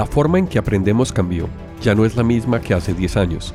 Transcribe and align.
La 0.00 0.06
forma 0.06 0.38
en 0.38 0.46
que 0.46 0.58
aprendemos 0.58 1.12
cambió. 1.12 1.46
Ya 1.82 1.94
no 1.94 2.06
es 2.06 2.16
la 2.16 2.22
misma 2.22 2.58
que 2.62 2.72
hace 2.72 2.94
10 2.94 3.18
años. 3.18 3.52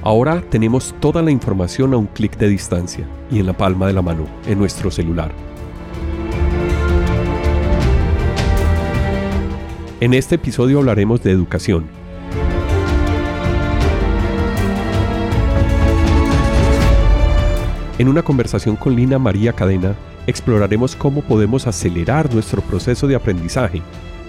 Ahora 0.00 0.40
tenemos 0.40 0.94
toda 1.00 1.20
la 1.20 1.30
información 1.30 1.92
a 1.92 1.98
un 1.98 2.06
clic 2.06 2.38
de 2.38 2.48
distancia 2.48 3.06
y 3.30 3.40
en 3.40 3.44
la 3.44 3.52
palma 3.52 3.86
de 3.86 3.92
la 3.92 4.00
mano, 4.00 4.24
en 4.46 4.58
nuestro 4.58 4.90
celular. 4.90 5.30
En 10.00 10.14
este 10.14 10.36
episodio 10.36 10.78
hablaremos 10.78 11.22
de 11.22 11.30
educación. 11.30 11.84
En 17.98 18.08
una 18.08 18.22
conversación 18.22 18.76
con 18.76 18.96
Lina 18.96 19.18
María 19.18 19.52
Cadena, 19.52 19.94
exploraremos 20.26 20.96
cómo 20.96 21.20
podemos 21.20 21.66
acelerar 21.66 22.32
nuestro 22.32 22.62
proceso 22.62 23.06
de 23.06 23.14
aprendizaje, 23.14 23.82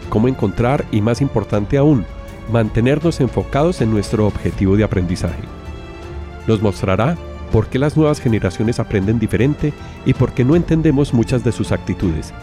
cómo 0.09 0.27
encontrar 0.27 0.85
y 0.91 1.02
más 1.02 1.21
importante 1.21 1.77
aún, 1.77 2.05
mantenernos 2.52 3.20
enfocados 3.20 3.81
en 3.81 3.91
nuestro 3.91 4.27
objetivo 4.27 4.75
de 4.75 4.84
aprendizaje. 4.84 5.44
Nos 6.48 6.61
mostrará 6.61 7.17
por 7.52 7.67
qué 7.67 7.80
las 7.80 7.95
nuevas 7.95 8.20
generaciones 8.20 8.80
aprenden 8.80 9.20
diferente 9.20 9.73
y 10.05 10.13
por 10.13 10.34
qué 10.34 10.44
no 10.44 10.55
entendemos 10.55 11.13
muchas 11.13 11.44
de 11.44 11.52
sus 11.52 11.71
actitudes. 11.71 12.34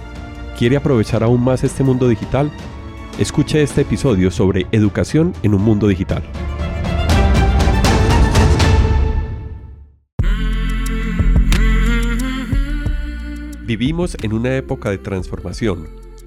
¿Quiere 0.59 0.77
aprovechar 0.77 1.23
aún 1.23 1.42
más 1.42 1.65
este 1.65 1.82
mundo 1.82 2.09
digital? 2.09 2.51
Escuche 3.18 3.62
este 3.62 3.82
episodio 3.82 4.30
sobre 4.30 4.66
educación 4.73 5.32
en 5.42 5.54
un 5.54 5.62
mundo 5.62 5.88
digital. 5.88 6.23
Vivimos 13.70 14.16
en 14.23 14.32
una 14.32 14.56
época 14.56 14.90
de 14.90 14.98
transformación, 14.98 15.87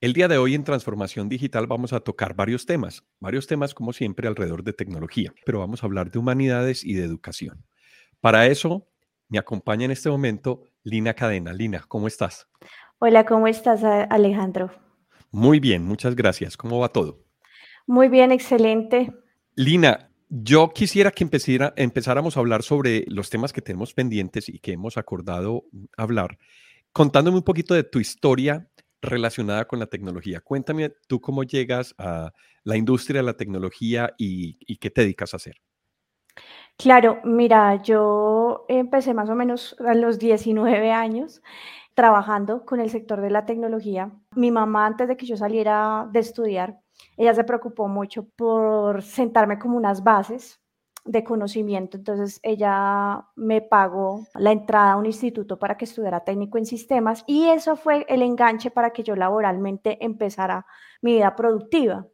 el 0.00 0.12
día 0.12 0.28
de 0.28 0.36
hoy 0.36 0.54
en 0.54 0.64
Transformación 0.64 1.28
Digital 1.28 1.66
vamos 1.66 1.92
a 1.92 2.00
tocar 2.00 2.34
varios 2.34 2.66
temas, 2.66 3.04
varios 3.18 3.46
temas 3.46 3.72
como 3.72 3.92
siempre 3.92 4.28
alrededor 4.28 4.62
de 4.62 4.74
tecnología, 4.74 5.32
pero 5.46 5.60
vamos 5.60 5.82
a 5.82 5.86
hablar 5.86 6.10
de 6.10 6.18
humanidades 6.18 6.84
y 6.84 6.94
de 6.94 7.04
educación. 7.04 7.64
Para 8.20 8.46
eso 8.46 8.86
me 9.28 9.38
acompaña 9.38 9.86
en 9.86 9.90
este 9.90 10.10
momento 10.10 10.64
Lina 10.82 11.14
Cadena. 11.14 11.52
Lina, 11.52 11.84
¿cómo 11.88 12.08
estás? 12.08 12.46
Hola, 12.98 13.24
¿cómo 13.24 13.46
estás 13.46 13.82
Alejandro? 13.84 14.70
Muy 15.30 15.60
bien, 15.60 15.84
muchas 15.84 16.14
gracias. 16.14 16.56
¿Cómo 16.56 16.78
va 16.78 16.88
todo? 16.88 17.24
Muy 17.86 18.08
bien, 18.08 18.32
excelente. 18.32 19.12
Lina, 19.54 20.10
yo 20.28 20.72
quisiera 20.74 21.10
que 21.10 21.26
empezáramos 21.76 22.36
a 22.36 22.40
hablar 22.40 22.62
sobre 22.62 23.04
los 23.08 23.30
temas 23.30 23.52
que 23.52 23.62
tenemos 23.62 23.94
pendientes 23.94 24.48
y 24.48 24.58
que 24.58 24.72
hemos 24.72 24.98
acordado 24.98 25.64
hablar, 25.96 26.38
contándome 26.92 27.38
un 27.38 27.44
poquito 27.44 27.74
de 27.74 27.84
tu 27.84 27.98
historia 27.98 28.68
relacionada 29.00 29.66
con 29.66 29.78
la 29.78 29.86
tecnología. 29.86 30.40
Cuéntame 30.40 30.90
tú 31.08 31.20
cómo 31.20 31.42
llegas 31.42 31.94
a 31.98 32.32
la 32.64 32.76
industria 32.76 33.20
de 33.20 33.26
la 33.26 33.36
tecnología 33.36 34.14
y, 34.18 34.76
qué 34.78 34.90
te 34.90 35.02
dedicas 35.02 35.32
a 35.32 35.36
hacer. 35.36 35.56
Claro, 36.76 37.20
mira, 37.24 37.82
yo 37.82 38.66
empecé 38.68 39.14
más 39.14 39.30
o 39.30 39.34
menos 39.34 39.76
a 39.80 39.94
los 39.94 40.18
19 40.18 40.92
años 40.92 41.42
trabajando 41.94 42.66
con 42.66 42.80
el 42.80 42.90
sector 42.90 43.22
de 43.22 43.30
la 43.30 43.46
tecnología. 43.46 44.12
Mi 44.34 44.50
mamá, 44.50 44.84
antes 44.84 45.08
de 45.08 45.16
que 45.16 45.24
yo 45.24 45.36
saliera 45.36 46.06
de 46.12 46.20
estudiar, 46.20 46.78
ella 47.16 47.32
se 47.32 47.44
preocupó 47.44 47.88
mucho 47.88 48.28
por 48.36 49.02
sentarme 49.02 49.58
como 49.58 49.78
unas 49.78 50.04
bases 50.04 50.60
de 51.06 51.24
conocimiento. 51.24 51.96
Entonces 51.96 52.40
ella 52.42 53.26
me 53.36 53.62
pagó 53.62 54.26
la 54.34 54.52
entrada 54.52 54.92
a 54.92 54.96
un 54.96 55.06
instituto 55.06 55.58
para 55.58 55.76
que 55.76 55.84
estudiara 55.84 56.24
técnico 56.24 56.58
en 56.58 56.66
sistemas 56.66 57.24
y 57.26 57.48
eso 57.48 57.76
fue 57.76 58.04
el 58.08 58.22
enganche 58.22 58.70
para 58.70 58.90
que 58.90 59.02
yo 59.02 59.16
laboralmente 59.16 60.04
empezara 60.04 60.66
mi 61.00 61.14
vida 61.14 61.34
productiva. 61.36 62.06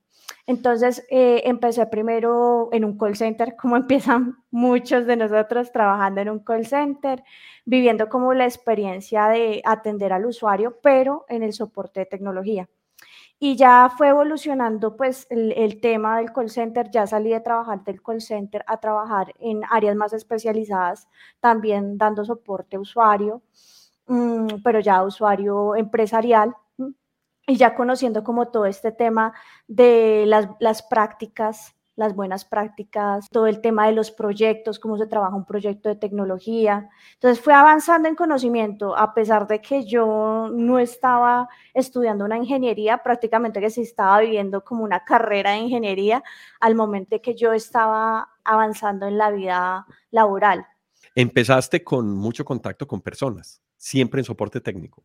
Entonces 0.47 1.07
eh, 1.11 1.43
empecé 1.45 1.87
primero 1.87 2.69
en 2.73 2.85
un 2.85 2.99
call 2.99 3.17
center, 3.17 3.57
como 3.61 3.77
empiezan 3.77 4.37
muchos 4.51 5.07
de 5.07 5.17
nosotros 5.17 5.73
trabajando 5.73 6.21
en 6.21 6.31
un 6.31 6.41
call 6.41 6.67
center, 6.67 7.23
viviendo 7.65 8.09
como 8.09 8.35
la 8.35 8.45
experiencia 8.45 9.29
de 9.29 9.63
atender 9.65 10.13
al 10.13 10.27
usuario, 10.27 10.79
pero 10.83 11.25
en 11.29 11.43
el 11.43 11.53
soporte 11.53 12.01
de 12.01 12.07
tecnología. 12.07 12.69
Y 13.45 13.57
ya 13.57 13.91
fue 13.99 14.11
evolucionando 14.11 14.97
pues 14.97 15.27
el, 15.29 15.81
tema 15.81 16.19
del 16.19 16.33
call 16.33 16.49
center, 16.49 16.89
ya 16.93 17.09
salí 17.09 17.31
de 17.31 17.41
trabajar 17.41 17.83
del 17.83 18.01
call 18.01 18.21
center 18.21 18.65
a 18.69 18.77
trabajar 18.79 19.35
en 19.41 19.63
áreas 19.69 19.97
más 19.97 20.13
especializadas, 20.13 21.09
también 21.41 21.99
dando 21.99 22.25
soporte 22.25 22.77
a 22.77 22.79
usuario, 22.79 23.43
mm, 24.07 24.63
pero 24.63 24.79
ya 24.79 25.03
usuario 25.03 25.75
empresarial 25.75 26.55
y 27.49 27.57
ya 27.57 27.75
conociendo 27.75 28.23
como 28.23 28.47
todo 28.47 28.67
este 28.67 28.93
tema 28.93 29.33
de 29.67 30.23
las, 30.29 30.49
las 30.61 30.85
prácticas 30.85 31.75
las 31.97 32.15
buenas 32.15 32.45
prácticas, 32.45 33.29
todo 33.31 33.47
el 33.47 33.61
tema 33.61 33.87
de 33.87 33.93
los 33.93 34.11
proyectos, 34.11 34.79
cómo 34.79 34.97
se 34.97 35.07
trabaja 35.07 35.37
un 35.37 35.45
proyecto 35.45 35.89
de 35.89 35.97
tecnología. 35.97 36.89
Entonces 37.15 37.43
fue 37.43 37.53
avanzando 37.53 38.09
en 38.09 38.15
conocimiento, 38.15 38.97
a 38.97 39.13
pesar 39.15 39.47
de 39.47 39.61
que 39.61 39.85
yo 39.85 40.49
no 40.53 40.79
estaba 40.79 41.49
estudiando 41.75 42.25
una 42.25 42.39
ingeniería, 42.39 42.99
prácticamente 42.99 43.61
que 43.61 43.71
se 43.71 43.83
estaba 43.83 44.21
viviendo 44.21 44.65
como 44.65 44.85
una 44.85 45.05
carrera 45.05 45.53
de 45.53 45.59
ingeniería 45.59 46.23
al 46.61 46.75
momento 46.75 47.21
que 47.21 47.35
yo 47.35 47.53
estaba 47.53 48.29
avanzando 48.45 49.07
en 49.07 49.19
la 49.19 49.31
vida 49.31 49.87
laboral. 50.11 50.67
Empezaste 51.15 51.85
con 51.85 52.15
mucho 52.15 52.45
contacto 52.45 52.87
con 52.87 53.01
personas, 53.01 53.61
siempre 53.77 54.21
en 54.21 54.25
soporte 54.25 54.61
técnico. 54.61 55.05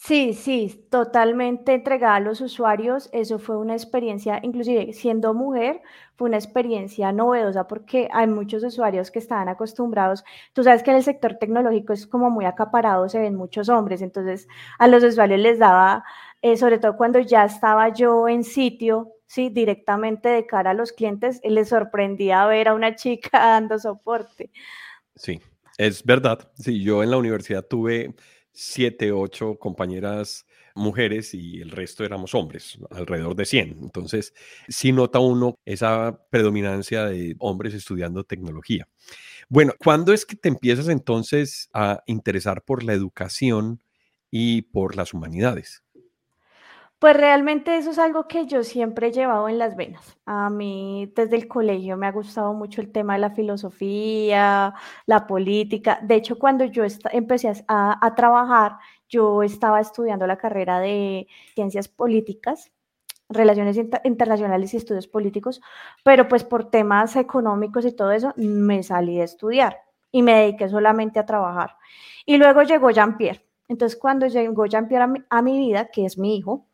Sí, 0.00 0.32
sí, 0.32 0.86
totalmente 0.90 1.74
entregada 1.74 2.14
a 2.14 2.20
los 2.20 2.40
usuarios. 2.40 3.10
Eso 3.12 3.38
fue 3.40 3.58
una 3.58 3.74
experiencia, 3.74 4.38
inclusive 4.42 4.92
siendo 4.92 5.34
mujer, 5.34 5.82
fue 6.14 6.28
una 6.28 6.38
experiencia 6.38 7.10
novedosa 7.12 7.66
porque 7.66 8.08
hay 8.12 8.28
muchos 8.28 8.62
usuarios 8.62 9.10
que 9.10 9.18
estaban 9.18 9.48
acostumbrados. 9.48 10.24
Tú 10.52 10.62
sabes 10.62 10.84
que 10.84 10.92
en 10.92 10.98
el 10.98 11.02
sector 11.02 11.34
tecnológico 11.34 11.92
es 11.92 12.06
como 12.06 12.30
muy 12.30 12.44
acaparado, 12.44 13.08
se 13.08 13.18
ven 13.18 13.34
muchos 13.34 13.68
hombres, 13.68 14.00
entonces 14.00 14.46
a 14.78 14.86
los 14.86 15.02
usuarios 15.02 15.40
les 15.40 15.58
daba, 15.58 16.04
eh, 16.42 16.56
sobre 16.56 16.78
todo 16.78 16.96
cuando 16.96 17.18
ya 17.18 17.44
estaba 17.44 17.92
yo 17.92 18.28
en 18.28 18.44
sitio, 18.44 19.14
sí, 19.26 19.50
directamente 19.50 20.28
de 20.28 20.46
cara 20.46 20.70
a 20.70 20.74
los 20.74 20.92
clientes, 20.92 21.40
les 21.42 21.68
sorprendía 21.68 22.46
ver 22.46 22.68
a 22.68 22.74
una 22.74 22.94
chica 22.94 23.40
dando 23.40 23.78
soporte. 23.80 24.50
Sí, 25.16 25.40
es 25.76 26.04
verdad. 26.04 26.50
Sí, 26.54 26.82
yo 26.82 27.02
en 27.02 27.10
la 27.10 27.18
universidad 27.18 27.66
tuve 27.66 28.14
siete, 28.58 29.12
ocho 29.12 29.58
compañeras 29.58 30.46
mujeres 30.74 31.34
y 31.34 31.60
el 31.60 31.70
resto 31.70 32.04
éramos 32.04 32.34
hombres, 32.34 32.78
alrededor 32.90 33.34
de 33.36 33.44
100. 33.46 33.76
Entonces, 33.82 34.32
sí 34.68 34.92
nota 34.92 35.18
uno 35.20 35.56
esa 35.64 36.20
predominancia 36.30 37.06
de 37.06 37.34
hombres 37.40 37.74
estudiando 37.74 38.24
tecnología. 38.24 38.88
Bueno, 39.48 39.74
¿cuándo 39.78 40.12
es 40.14 40.26
que 40.26 40.36
te 40.36 40.48
empiezas 40.48 40.88
entonces 40.88 41.68
a 41.74 42.02
interesar 42.06 42.62
por 42.64 42.84
la 42.84 42.94
educación 42.94 43.82
y 44.30 44.62
por 44.62 44.96
las 44.96 45.14
humanidades? 45.14 45.82
Pues 46.98 47.16
realmente 47.16 47.76
eso 47.76 47.92
es 47.92 47.98
algo 48.00 48.26
que 48.26 48.46
yo 48.46 48.64
siempre 48.64 49.08
he 49.08 49.12
llevado 49.12 49.48
en 49.48 49.58
las 49.58 49.76
venas. 49.76 50.18
A 50.26 50.50
mí 50.50 51.12
desde 51.14 51.36
el 51.36 51.46
colegio 51.46 51.96
me 51.96 52.08
ha 52.08 52.12
gustado 52.12 52.52
mucho 52.54 52.80
el 52.80 52.90
tema 52.90 53.12
de 53.14 53.20
la 53.20 53.30
filosofía, 53.30 54.74
la 55.06 55.26
política. 55.28 56.00
De 56.02 56.16
hecho, 56.16 56.38
cuando 56.40 56.64
yo 56.64 56.84
empecé 57.12 57.52
a, 57.68 58.14
trabajar, 58.16 58.78
yo 59.08 59.44
estaba 59.44 59.80
estudiando 59.80 60.26
la 60.26 60.38
carrera 60.38 60.80
de 60.80 61.28
ciencias 61.54 61.86
políticas, 61.86 62.72
relaciones 63.28 63.76
internacionales 64.04 64.74
y 64.74 64.78
estudios 64.78 65.06
políticos, 65.06 65.60
pero 66.02 66.26
pues 66.28 66.42
por 66.42 66.70
temas 66.70 67.14
económicos 67.14 67.84
y 67.84 67.92
todo 67.92 68.10
eso 68.10 68.32
me 68.36 68.82
salí 68.82 69.18
de 69.18 69.24
estudiar 69.24 69.82
y 70.10 70.22
me 70.22 70.34
dediqué 70.34 70.68
solamente 70.68 71.20
a 71.20 71.26
trabajar. 71.26 71.76
Y 72.26 72.38
luego 72.38 72.62
llegó 72.62 72.90
Jean-Pierre. 72.90 73.44
Entonces, 73.68 73.98
cuando 73.98 74.26
llegó 74.26 74.66
Jean-Pierre 74.66 75.24
a 75.30 75.42
mi 75.42 75.58
vida, 75.58 75.90
que 75.92 76.04
es 76.06 76.18
mi 76.18 76.36
hijo, 76.36 76.67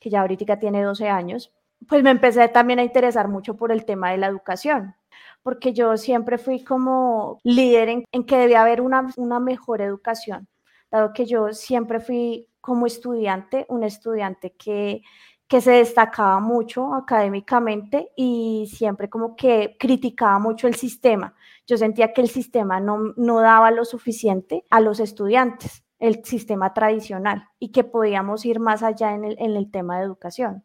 que 0.00 0.10
ya 0.10 0.22
ahorita 0.22 0.58
tiene 0.58 0.82
12 0.82 1.08
años, 1.08 1.52
pues 1.86 2.02
me 2.02 2.10
empecé 2.10 2.48
también 2.48 2.78
a 2.78 2.82
interesar 2.84 3.28
mucho 3.28 3.56
por 3.56 3.70
el 3.70 3.84
tema 3.84 4.10
de 4.10 4.18
la 4.18 4.26
educación, 4.26 4.94
porque 5.42 5.72
yo 5.72 5.96
siempre 5.96 6.38
fui 6.38 6.64
como 6.64 7.38
líder 7.44 8.04
en, 8.10 8.24
que 8.24 8.36
debía 8.36 8.62
haber 8.62 8.80
una, 8.80 9.08
una 9.16 9.38
mejor 9.38 9.80
educación, 9.80 10.48
dado 10.90 11.12
que 11.12 11.26
yo 11.26 11.52
siempre 11.52 12.00
fui 12.00 12.48
como 12.60 12.86
estudiante, 12.86 13.66
un 13.68 13.84
estudiante 13.84 14.52
que, 14.52 15.02
que 15.48 15.60
se 15.60 15.72
destacaba 15.72 16.38
mucho 16.40 16.94
académicamente 16.94 18.12
y 18.16 18.70
siempre 18.72 19.08
como 19.08 19.34
que 19.34 19.76
criticaba 19.80 20.38
mucho 20.38 20.68
el 20.68 20.74
sistema. 20.74 21.34
Yo 21.66 21.76
sentía 21.76 22.12
que 22.12 22.20
el 22.20 22.28
sistema 22.28 22.80
no, 22.80 23.14
no 23.16 23.40
daba 23.40 23.70
lo 23.70 23.84
suficiente 23.84 24.64
a 24.70 24.80
los 24.80 25.00
estudiantes, 25.00 25.82
el 26.00 26.24
sistema 26.24 26.74
tradicional, 26.74 27.44
y 27.58 27.70
que 27.70 27.84
podíamos 27.84 28.44
ir 28.44 28.58
más 28.58 28.82
allá 28.82 29.14
en 29.14 29.24
el, 29.24 29.36
en 29.38 29.56
el 29.56 29.70
tema 29.70 29.98
de 29.98 30.06
educación. 30.06 30.64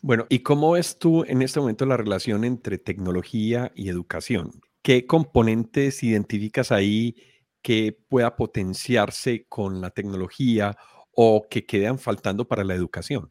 Bueno, 0.00 0.26
¿y 0.28 0.40
cómo 0.40 0.72
ves 0.72 0.98
tú 0.98 1.24
en 1.24 1.42
este 1.42 1.60
momento 1.60 1.86
la 1.86 1.96
relación 1.96 2.44
entre 2.44 2.78
tecnología 2.78 3.70
y 3.76 3.88
educación? 3.88 4.50
¿Qué 4.82 5.06
componentes 5.06 6.02
identificas 6.02 6.72
ahí 6.72 7.14
que 7.62 7.96
pueda 8.08 8.34
potenciarse 8.34 9.46
con 9.48 9.80
la 9.80 9.90
tecnología 9.90 10.76
o 11.14 11.46
que 11.48 11.64
quedan 11.66 11.98
faltando 11.98 12.48
para 12.48 12.64
la 12.64 12.74
educación? 12.74 13.30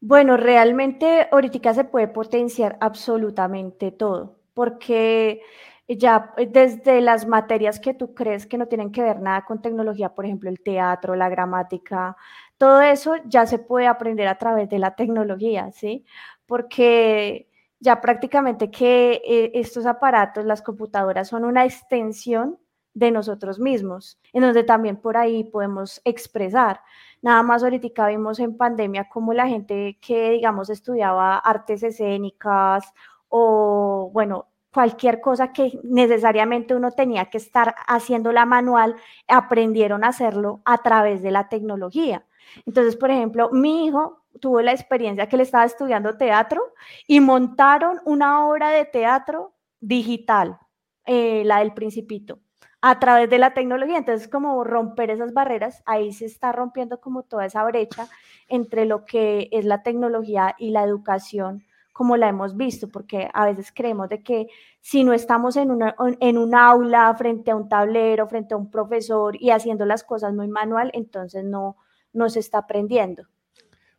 Bueno, 0.00 0.36
realmente 0.36 1.28
ahorita 1.30 1.72
se 1.74 1.84
puede 1.84 2.08
potenciar 2.08 2.76
absolutamente 2.80 3.92
todo, 3.92 4.40
porque 4.54 5.40
ya 5.88 6.34
desde 6.50 7.00
las 7.00 7.26
materias 7.26 7.78
que 7.78 7.94
tú 7.94 8.14
crees 8.14 8.46
que 8.46 8.58
no 8.58 8.66
tienen 8.66 8.90
que 8.90 9.02
ver 9.02 9.20
nada 9.20 9.44
con 9.44 9.62
tecnología, 9.62 10.14
por 10.14 10.24
ejemplo, 10.24 10.50
el 10.50 10.60
teatro, 10.60 11.14
la 11.14 11.28
gramática, 11.28 12.16
todo 12.58 12.80
eso 12.80 13.14
ya 13.26 13.46
se 13.46 13.58
puede 13.58 13.86
aprender 13.86 14.28
a 14.28 14.38
través 14.38 14.68
de 14.68 14.78
la 14.78 14.96
tecnología, 14.96 15.70
¿sí? 15.72 16.04
Porque 16.46 17.48
ya 17.80 18.00
prácticamente 18.00 18.70
que 18.70 19.22
eh, 19.24 19.52
estos 19.54 19.86
aparatos, 19.86 20.44
las 20.44 20.62
computadoras, 20.62 21.28
son 21.28 21.44
una 21.44 21.64
extensión 21.64 22.58
de 22.94 23.10
nosotros 23.10 23.58
mismos, 23.60 24.18
en 24.32 24.42
donde 24.42 24.64
también 24.64 24.96
por 24.96 25.18
ahí 25.18 25.44
podemos 25.44 26.00
expresar. 26.04 26.80
Nada 27.20 27.42
más 27.42 27.62
ahorita 27.62 28.08
vimos 28.08 28.38
en 28.40 28.56
pandemia 28.56 29.08
como 29.08 29.34
la 29.34 29.46
gente 29.46 29.98
que, 30.00 30.30
digamos, 30.30 30.70
estudiaba 30.70 31.36
artes 31.38 31.82
escénicas 31.82 32.92
o, 33.28 34.10
bueno, 34.14 34.48
cualquier 34.76 35.22
cosa 35.22 35.54
que 35.54 35.80
necesariamente 35.84 36.74
uno 36.74 36.90
tenía 36.90 37.30
que 37.30 37.38
estar 37.38 37.74
haciendo 37.86 38.30
la 38.30 38.44
manual, 38.44 38.94
aprendieron 39.26 40.04
a 40.04 40.08
hacerlo 40.08 40.60
a 40.66 40.76
través 40.82 41.22
de 41.22 41.30
la 41.30 41.48
tecnología. 41.48 42.26
Entonces, 42.66 42.94
por 42.94 43.10
ejemplo, 43.10 43.48
mi 43.52 43.86
hijo 43.86 44.22
tuvo 44.38 44.60
la 44.60 44.72
experiencia 44.72 45.30
que 45.30 45.38
le 45.38 45.44
estaba 45.44 45.64
estudiando 45.64 46.18
teatro 46.18 46.74
y 47.06 47.20
montaron 47.20 48.02
una 48.04 48.46
obra 48.46 48.68
de 48.68 48.84
teatro 48.84 49.54
digital, 49.80 50.58
eh, 51.06 51.42
la 51.46 51.60
del 51.60 51.72
principito 51.72 52.40
a 52.82 53.00
través 53.00 53.30
de 53.30 53.38
la 53.38 53.54
tecnología. 53.54 53.96
Entonces, 53.96 54.28
como 54.28 54.62
romper 54.62 55.08
esas 55.08 55.32
barreras, 55.32 55.82
ahí 55.86 56.12
se 56.12 56.26
está 56.26 56.52
rompiendo 56.52 57.00
como 57.00 57.22
toda 57.22 57.46
esa 57.46 57.64
brecha 57.64 58.08
entre 58.46 58.84
lo 58.84 59.06
que 59.06 59.48
es 59.52 59.64
la 59.64 59.82
tecnología 59.82 60.54
y 60.58 60.68
la 60.68 60.84
educación 60.84 61.64
como 61.96 62.18
la 62.18 62.28
hemos 62.28 62.58
visto, 62.58 62.90
porque 62.90 63.30
a 63.32 63.46
veces 63.46 63.72
creemos 63.74 64.10
de 64.10 64.22
que 64.22 64.48
si 64.82 65.02
no 65.02 65.14
estamos 65.14 65.56
en, 65.56 65.70
una, 65.70 65.96
en 66.20 66.36
un 66.36 66.54
aula, 66.54 67.14
frente 67.16 67.50
a 67.50 67.56
un 67.56 67.70
tablero, 67.70 68.28
frente 68.28 68.52
a 68.52 68.58
un 68.58 68.70
profesor 68.70 69.34
y 69.40 69.48
haciendo 69.48 69.86
las 69.86 70.04
cosas 70.04 70.34
muy 70.34 70.46
manual, 70.46 70.90
entonces 70.92 71.42
no, 71.42 71.78
no 72.12 72.28
se 72.28 72.40
está 72.40 72.58
aprendiendo. 72.58 73.22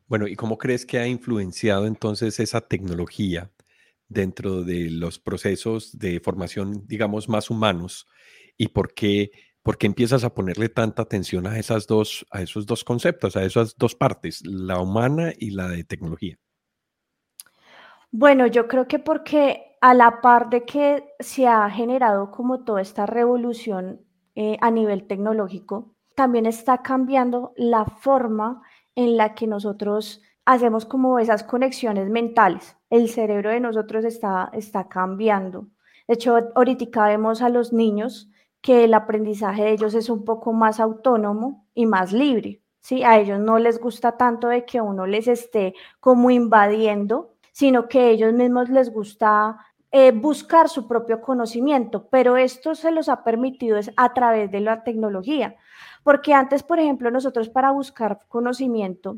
Bueno, 0.05 0.27
¿y 0.27 0.35
cómo 0.35 0.59
crees 0.59 0.85
que 0.85 0.99
ha 0.99 1.07
influenciado 1.07 1.87
entonces 1.87 2.39
esa 2.39 2.61
tecnología 2.61 3.49
dentro 4.07 4.61
de 4.61 4.91
los 4.91 5.17
procesos 5.17 5.97
de 5.97 6.19
formación, 6.19 6.85
digamos, 6.85 7.27
más 7.27 7.49
humanos 7.49 8.05
y 8.57 8.67
por 8.67 8.93
qué, 8.93 9.31
por 9.63 9.79
qué 9.79 9.87
empiezas 9.87 10.23
a 10.23 10.35
ponerle 10.35 10.69
tanta 10.69 11.01
atención 11.01 11.47
a, 11.47 11.57
esas 11.57 11.87
dos, 11.87 12.27
a 12.29 12.43
esos 12.43 12.67
dos 12.67 12.83
conceptos, 12.83 13.35
a 13.35 13.43
esas 13.43 13.75
dos 13.75 13.95
partes, 13.95 14.45
la 14.45 14.79
humana 14.79 15.33
y 15.35 15.49
la 15.49 15.67
de 15.67 15.83
tecnología. 15.83 16.37
Bueno, 18.19 18.47
yo 18.47 18.67
creo 18.67 18.87
que 18.87 18.97
porque 18.97 19.77
a 19.79 19.93
la 19.93 20.21
par 20.21 20.49
de 20.49 20.65
que 20.65 21.13
se 21.19 21.45
ha 21.47 21.69
generado 21.69 22.31
como 22.31 22.63
toda 22.63 22.81
esta 22.81 23.05
revolución 23.05 24.01
eh, 24.33 24.57
a 24.59 24.71
nivel 24.71 25.05
tecnológico, 25.05 25.93
también 26.15 26.47
está 26.47 26.81
cambiando 26.81 27.53
la 27.57 27.85
forma 27.85 28.63
en 28.95 29.17
la 29.17 29.35
que 29.35 29.45
nosotros 29.45 30.23
hacemos 30.45 30.85
como 30.85 31.19
esas 31.19 31.43
conexiones 31.43 32.09
mentales. 32.09 32.75
El 32.89 33.07
cerebro 33.07 33.51
de 33.51 33.59
nosotros 33.59 34.03
está, 34.03 34.49
está 34.51 34.87
cambiando. 34.87 35.67
De 36.07 36.15
hecho, 36.15 36.35
ahorita 36.55 37.05
vemos 37.05 37.43
a 37.43 37.49
los 37.49 37.71
niños 37.71 38.31
que 38.61 38.85
el 38.85 38.95
aprendizaje 38.95 39.61
de 39.63 39.73
ellos 39.73 39.93
es 39.93 40.09
un 40.09 40.25
poco 40.25 40.53
más 40.53 40.79
autónomo 40.79 41.67
y 41.75 41.85
más 41.85 42.13
libre. 42.13 42.63
¿sí? 42.79 43.03
A 43.03 43.19
ellos 43.19 43.39
no 43.39 43.59
les 43.59 43.79
gusta 43.79 44.17
tanto 44.17 44.47
de 44.47 44.65
que 44.65 44.81
uno 44.81 45.05
les 45.05 45.27
esté 45.27 45.75
como 45.99 46.31
invadiendo, 46.31 47.36
sino 47.57 47.87
que 47.87 48.11
ellos 48.11 48.33
mismos 48.33 48.69
les 48.69 48.93
gusta 48.93 49.57
eh, 49.91 50.11
buscar 50.11 50.69
su 50.69 50.87
propio 50.87 51.21
conocimiento, 51.21 52.07
pero 52.11 52.37
esto 52.37 52.75
se 52.75 52.91
los 52.91 53.09
ha 53.09 53.23
permitido 53.23 53.77
es 53.77 53.89
a 53.97 54.13
través 54.13 54.51
de 54.51 54.59
la 54.59 54.83
tecnología, 54.83 55.55
porque 56.03 56.35
antes, 56.35 56.61
por 56.61 56.79
ejemplo, 56.79 57.09
nosotros 57.09 57.49
para 57.49 57.71
buscar 57.71 58.19
conocimiento, 58.27 59.17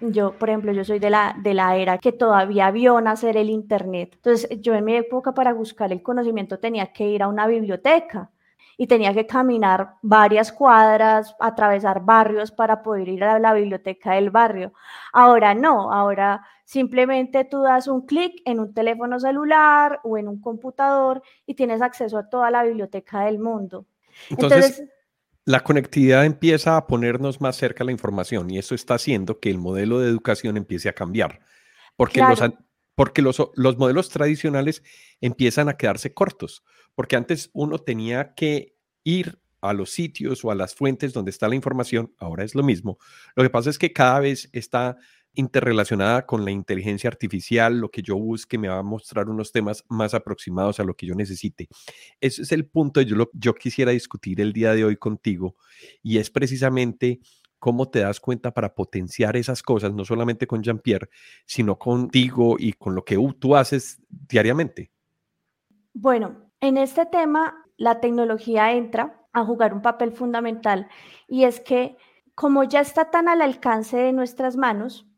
yo, 0.00 0.32
por 0.38 0.48
ejemplo, 0.48 0.72
yo 0.72 0.82
soy 0.82 0.98
de 0.98 1.10
la, 1.10 1.36
de 1.42 1.52
la 1.52 1.76
era 1.76 1.98
que 1.98 2.12
todavía 2.12 2.70
vio 2.70 2.98
nacer 3.02 3.36
el 3.36 3.50
Internet. 3.50 4.12
Entonces, 4.14 4.48
yo 4.62 4.74
en 4.74 4.86
mi 4.86 4.94
época 4.94 5.34
para 5.34 5.52
buscar 5.52 5.92
el 5.92 6.02
conocimiento 6.02 6.58
tenía 6.58 6.86
que 6.94 7.06
ir 7.10 7.22
a 7.22 7.28
una 7.28 7.46
biblioteca 7.46 8.30
y 8.80 8.86
tenía 8.86 9.12
que 9.12 9.26
caminar 9.26 9.96
varias 10.02 10.52
cuadras, 10.52 11.34
atravesar 11.40 12.04
barrios 12.04 12.52
para 12.52 12.80
poder 12.80 13.08
ir 13.08 13.24
a 13.24 13.40
la 13.40 13.52
biblioteca 13.52 14.12
del 14.12 14.30
barrio. 14.30 14.72
Ahora 15.12 15.52
no, 15.52 15.92
ahora 15.92 16.46
simplemente 16.64 17.44
tú 17.44 17.62
das 17.62 17.88
un 17.88 18.06
clic 18.06 18.40
en 18.44 18.60
un 18.60 18.72
teléfono 18.72 19.18
celular 19.18 19.98
o 20.04 20.16
en 20.16 20.28
un 20.28 20.40
computador 20.40 21.22
y 21.44 21.54
tienes 21.54 21.82
acceso 21.82 22.16
a 22.16 22.30
toda 22.30 22.52
la 22.52 22.62
biblioteca 22.62 23.22
del 23.24 23.40
mundo. 23.40 23.84
Entonces, 24.30 24.84
la 25.44 25.64
conectividad 25.64 26.24
empieza 26.24 26.76
a 26.76 26.86
ponernos 26.86 27.40
más 27.40 27.56
cerca 27.56 27.82
la 27.82 27.90
información 27.90 28.48
y 28.48 28.58
eso 28.58 28.76
está 28.76 28.94
haciendo 28.94 29.40
que 29.40 29.50
el 29.50 29.58
modelo 29.58 29.98
de 29.98 30.08
educación 30.08 30.56
empiece 30.56 30.88
a 30.88 30.92
cambiar. 30.92 31.40
Porque 31.96 32.20
los 32.20 32.40
porque 32.94 33.22
los, 33.22 33.40
los, 33.54 33.78
modelos 33.78 34.08
tradicionales 34.08 34.82
empiezan 35.20 35.68
a 35.68 35.76
quedarse 35.76 36.12
cortos, 36.12 36.64
porque 36.98 37.14
antes 37.14 37.48
uno 37.52 37.78
tenía 37.78 38.34
que 38.34 38.74
ir 39.04 39.38
a 39.60 39.72
los 39.72 39.90
sitios 39.90 40.44
o 40.44 40.50
a 40.50 40.56
las 40.56 40.74
fuentes 40.74 41.12
donde 41.12 41.30
está 41.30 41.48
la 41.48 41.54
información, 41.54 42.12
ahora 42.18 42.42
es 42.42 42.56
lo 42.56 42.64
mismo. 42.64 42.98
Lo 43.36 43.44
que 43.44 43.50
pasa 43.50 43.70
es 43.70 43.78
que 43.78 43.92
cada 43.92 44.18
vez 44.18 44.50
está 44.52 44.96
interrelacionada 45.34 46.26
con 46.26 46.44
la 46.44 46.50
inteligencia 46.50 47.06
artificial, 47.06 47.78
lo 47.78 47.92
que 47.92 48.02
yo 48.02 48.16
busque 48.16 48.58
me 48.58 48.66
va 48.66 48.78
a 48.78 48.82
mostrar 48.82 49.28
unos 49.28 49.52
temas 49.52 49.84
más 49.88 50.12
aproximados 50.12 50.80
a 50.80 50.82
lo 50.82 50.94
que 50.94 51.06
yo 51.06 51.14
necesite. 51.14 51.68
Ese 52.20 52.42
es 52.42 52.50
el 52.50 52.66
punto 52.66 52.98
que 52.98 53.06
yo, 53.06 53.30
yo 53.32 53.54
quisiera 53.54 53.92
discutir 53.92 54.40
el 54.40 54.52
día 54.52 54.72
de 54.72 54.84
hoy 54.84 54.96
contigo 54.96 55.54
y 56.02 56.18
es 56.18 56.30
precisamente 56.30 57.20
cómo 57.60 57.88
te 57.90 58.00
das 58.00 58.18
cuenta 58.18 58.52
para 58.52 58.74
potenciar 58.74 59.36
esas 59.36 59.62
cosas, 59.62 59.94
no 59.94 60.04
solamente 60.04 60.48
con 60.48 60.64
Jean-Pierre, 60.64 61.10
sino 61.46 61.78
contigo 61.78 62.56
y 62.58 62.72
con 62.72 62.96
lo 62.96 63.04
que 63.04 63.16
tú 63.38 63.54
haces 63.54 64.00
diariamente? 64.08 64.90
Bueno, 65.94 66.47
en 66.60 66.76
este 66.76 67.06
tema 67.06 67.64
la 67.76 68.00
tecnología 68.00 68.72
entra 68.72 69.26
a 69.32 69.44
jugar 69.44 69.72
un 69.72 69.82
papel 69.82 70.12
fundamental 70.12 70.88
y 71.28 71.44
es 71.44 71.60
que 71.60 71.96
como 72.34 72.64
ya 72.64 72.80
está 72.80 73.10
tan 73.10 73.28
al 73.28 73.42
alcance 73.42 73.96
de 73.96 74.12
nuestras 74.12 74.56
manos, 74.56 75.08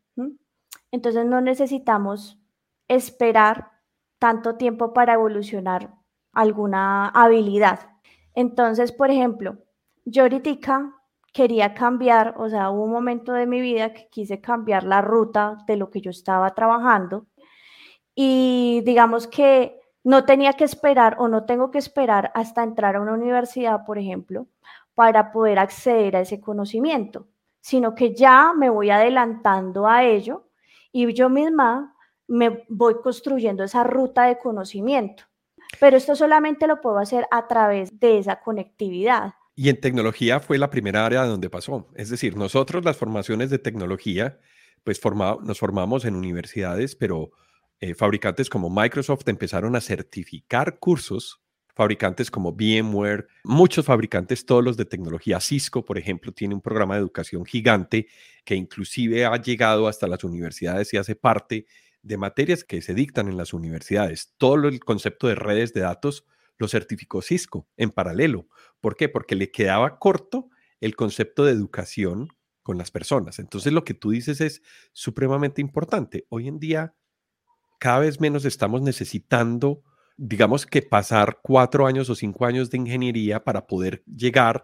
entonces 0.91 1.25
no 1.25 1.39
necesitamos 1.41 2.39
esperar 2.87 3.71
tanto 4.19 4.55
tiempo 4.55 4.93
para 4.93 5.13
evolucionar 5.13 5.93
alguna 6.33 7.09
habilidad. 7.09 7.91
Entonces, 8.33 8.91
por 8.91 9.11
ejemplo, 9.11 9.57
yo 10.05 10.23
ahorita 10.23 10.93
quería 11.33 11.73
cambiar, 11.73 12.35
o 12.37 12.49
sea, 12.49 12.69
hubo 12.71 12.83
un 12.83 12.91
momento 12.91 13.33
de 13.33 13.45
mi 13.45 13.61
vida 13.61 13.93
que 13.93 14.07
quise 14.09 14.41
cambiar 14.41 14.83
la 14.83 15.01
ruta 15.01 15.57
de 15.67 15.77
lo 15.77 15.89
que 15.89 16.01
yo 16.01 16.11
estaba 16.11 16.53
trabajando 16.53 17.27
y 18.15 18.81
digamos 18.83 19.27
que 19.27 19.80
no 20.03 20.25
tenía 20.25 20.53
que 20.53 20.63
esperar 20.63 21.15
o 21.19 21.27
no 21.27 21.45
tengo 21.45 21.71
que 21.71 21.77
esperar 21.77 22.31
hasta 22.33 22.63
entrar 22.63 22.95
a 22.95 23.01
una 23.01 23.13
universidad, 23.13 23.85
por 23.85 23.97
ejemplo, 23.97 24.47
para 24.95 25.31
poder 25.31 25.59
acceder 25.59 26.15
a 26.15 26.21
ese 26.21 26.39
conocimiento, 26.41 27.27
sino 27.59 27.95
que 27.95 28.15
ya 28.15 28.53
me 28.55 28.69
voy 28.69 28.89
adelantando 28.89 29.87
a 29.87 30.03
ello 30.03 30.47
y 30.91 31.13
yo 31.13 31.29
misma 31.29 31.95
me 32.27 32.63
voy 32.69 32.95
construyendo 33.01 33.63
esa 33.63 33.83
ruta 33.83 34.23
de 34.23 34.37
conocimiento. 34.37 35.23
Pero 35.79 35.97
esto 35.97 36.15
solamente 36.15 36.67
lo 36.67 36.81
puedo 36.81 36.97
hacer 36.97 37.27
a 37.31 37.47
través 37.47 37.99
de 37.99 38.17
esa 38.17 38.41
conectividad. 38.41 39.33
Y 39.55 39.69
en 39.69 39.79
tecnología 39.79 40.39
fue 40.39 40.57
la 40.57 40.69
primera 40.69 41.05
área 41.05 41.25
donde 41.25 41.49
pasó. 41.49 41.87
Es 41.95 42.09
decir, 42.09 42.35
nosotros 42.35 42.83
las 42.83 42.97
formaciones 42.97 43.49
de 43.49 43.59
tecnología, 43.59 44.39
pues 44.83 44.99
nos 45.43 45.59
formamos 45.59 46.05
en 46.05 46.15
universidades, 46.15 46.95
pero 46.95 47.31
eh, 47.81 47.95
fabricantes 47.95 48.47
como 48.47 48.69
Microsoft 48.69 49.27
empezaron 49.27 49.75
a 49.75 49.81
certificar 49.81 50.77
cursos, 50.77 51.41
fabricantes 51.73 52.29
como 52.29 52.53
VMware, 52.53 53.27
muchos 53.43 53.85
fabricantes, 53.85 54.45
todos 54.45 54.63
los 54.63 54.77
de 54.77 54.85
tecnología. 54.85 55.39
Cisco, 55.39 55.83
por 55.83 55.97
ejemplo, 55.97 56.31
tiene 56.31 56.53
un 56.53 56.61
programa 56.61 56.93
de 56.93 57.01
educación 57.01 57.43
gigante 57.43 58.07
que 58.45 58.53
inclusive 58.53 59.25
ha 59.25 59.35
llegado 59.41 59.87
hasta 59.87 60.07
las 60.07 60.23
universidades 60.23 60.93
y 60.93 60.97
hace 60.97 61.15
parte 61.15 61.65
de 62.03 62.17
materias 62.17 62.63
que 62.63 62.83
se 62.83 62.93
dictan 62.93 63.27
en 63.27 63.35
las 63.35 63.51
universidades. 63.51 64.35
Todo 64.37 64.67
el 64.67 64.79
concepto 64.79 65.27
de 65.27 65.33
redes 65.33 65.73
de 65.73 65.81
datos 65.81 66.25
lo 66.59 66.67
certificó 66.67 67.23
Cisco 67.23 67.67
en 67.77 67.89
paralelo. 67.89 68.47
¿Por 68.79 68.95
qué? 68.95 69.09
Porque 69.09 69.35
le 69.35 69.51
quedaba 69.51 69.97
corto 69.97 70.49
el 70.81 70.95
concepto 70.95 71.45
de 71.45 71.53
educación 71.53 72.27
con 72.61 72.77
las 72.77 72.91
personas. 72.91 73.39
Entonces 73.39 73.73
lo 73.73 73.83
que 73.83 73.95
tú 73.95 74.11
dices 74.11 74.39
es 74.39 74.61
supremamente 74.93 75.61
importante. 75.61 76.27
Hoy 76.29 76.47
en 76.47 76.59
día 76.59 76.93
cada 77.81 78.01
vez 78.01 78.21
menos 78.21 78.45
estamos 78.45 78.83
necesitando, 78.83 79.81
digamos 80.15 80.67
que 80.67 80.83
pasar 80.83 81.39
cuatro 81.41 81.87
años 81.87 82.11
o 82.11 82.15
cinco 82.15 82.45
años 82.45 82.69
de 82.69 82.77
ingeniería 82.77 83.43
para 83.43 83.65
poder 83.65 84.03
llegar 84.05 84.61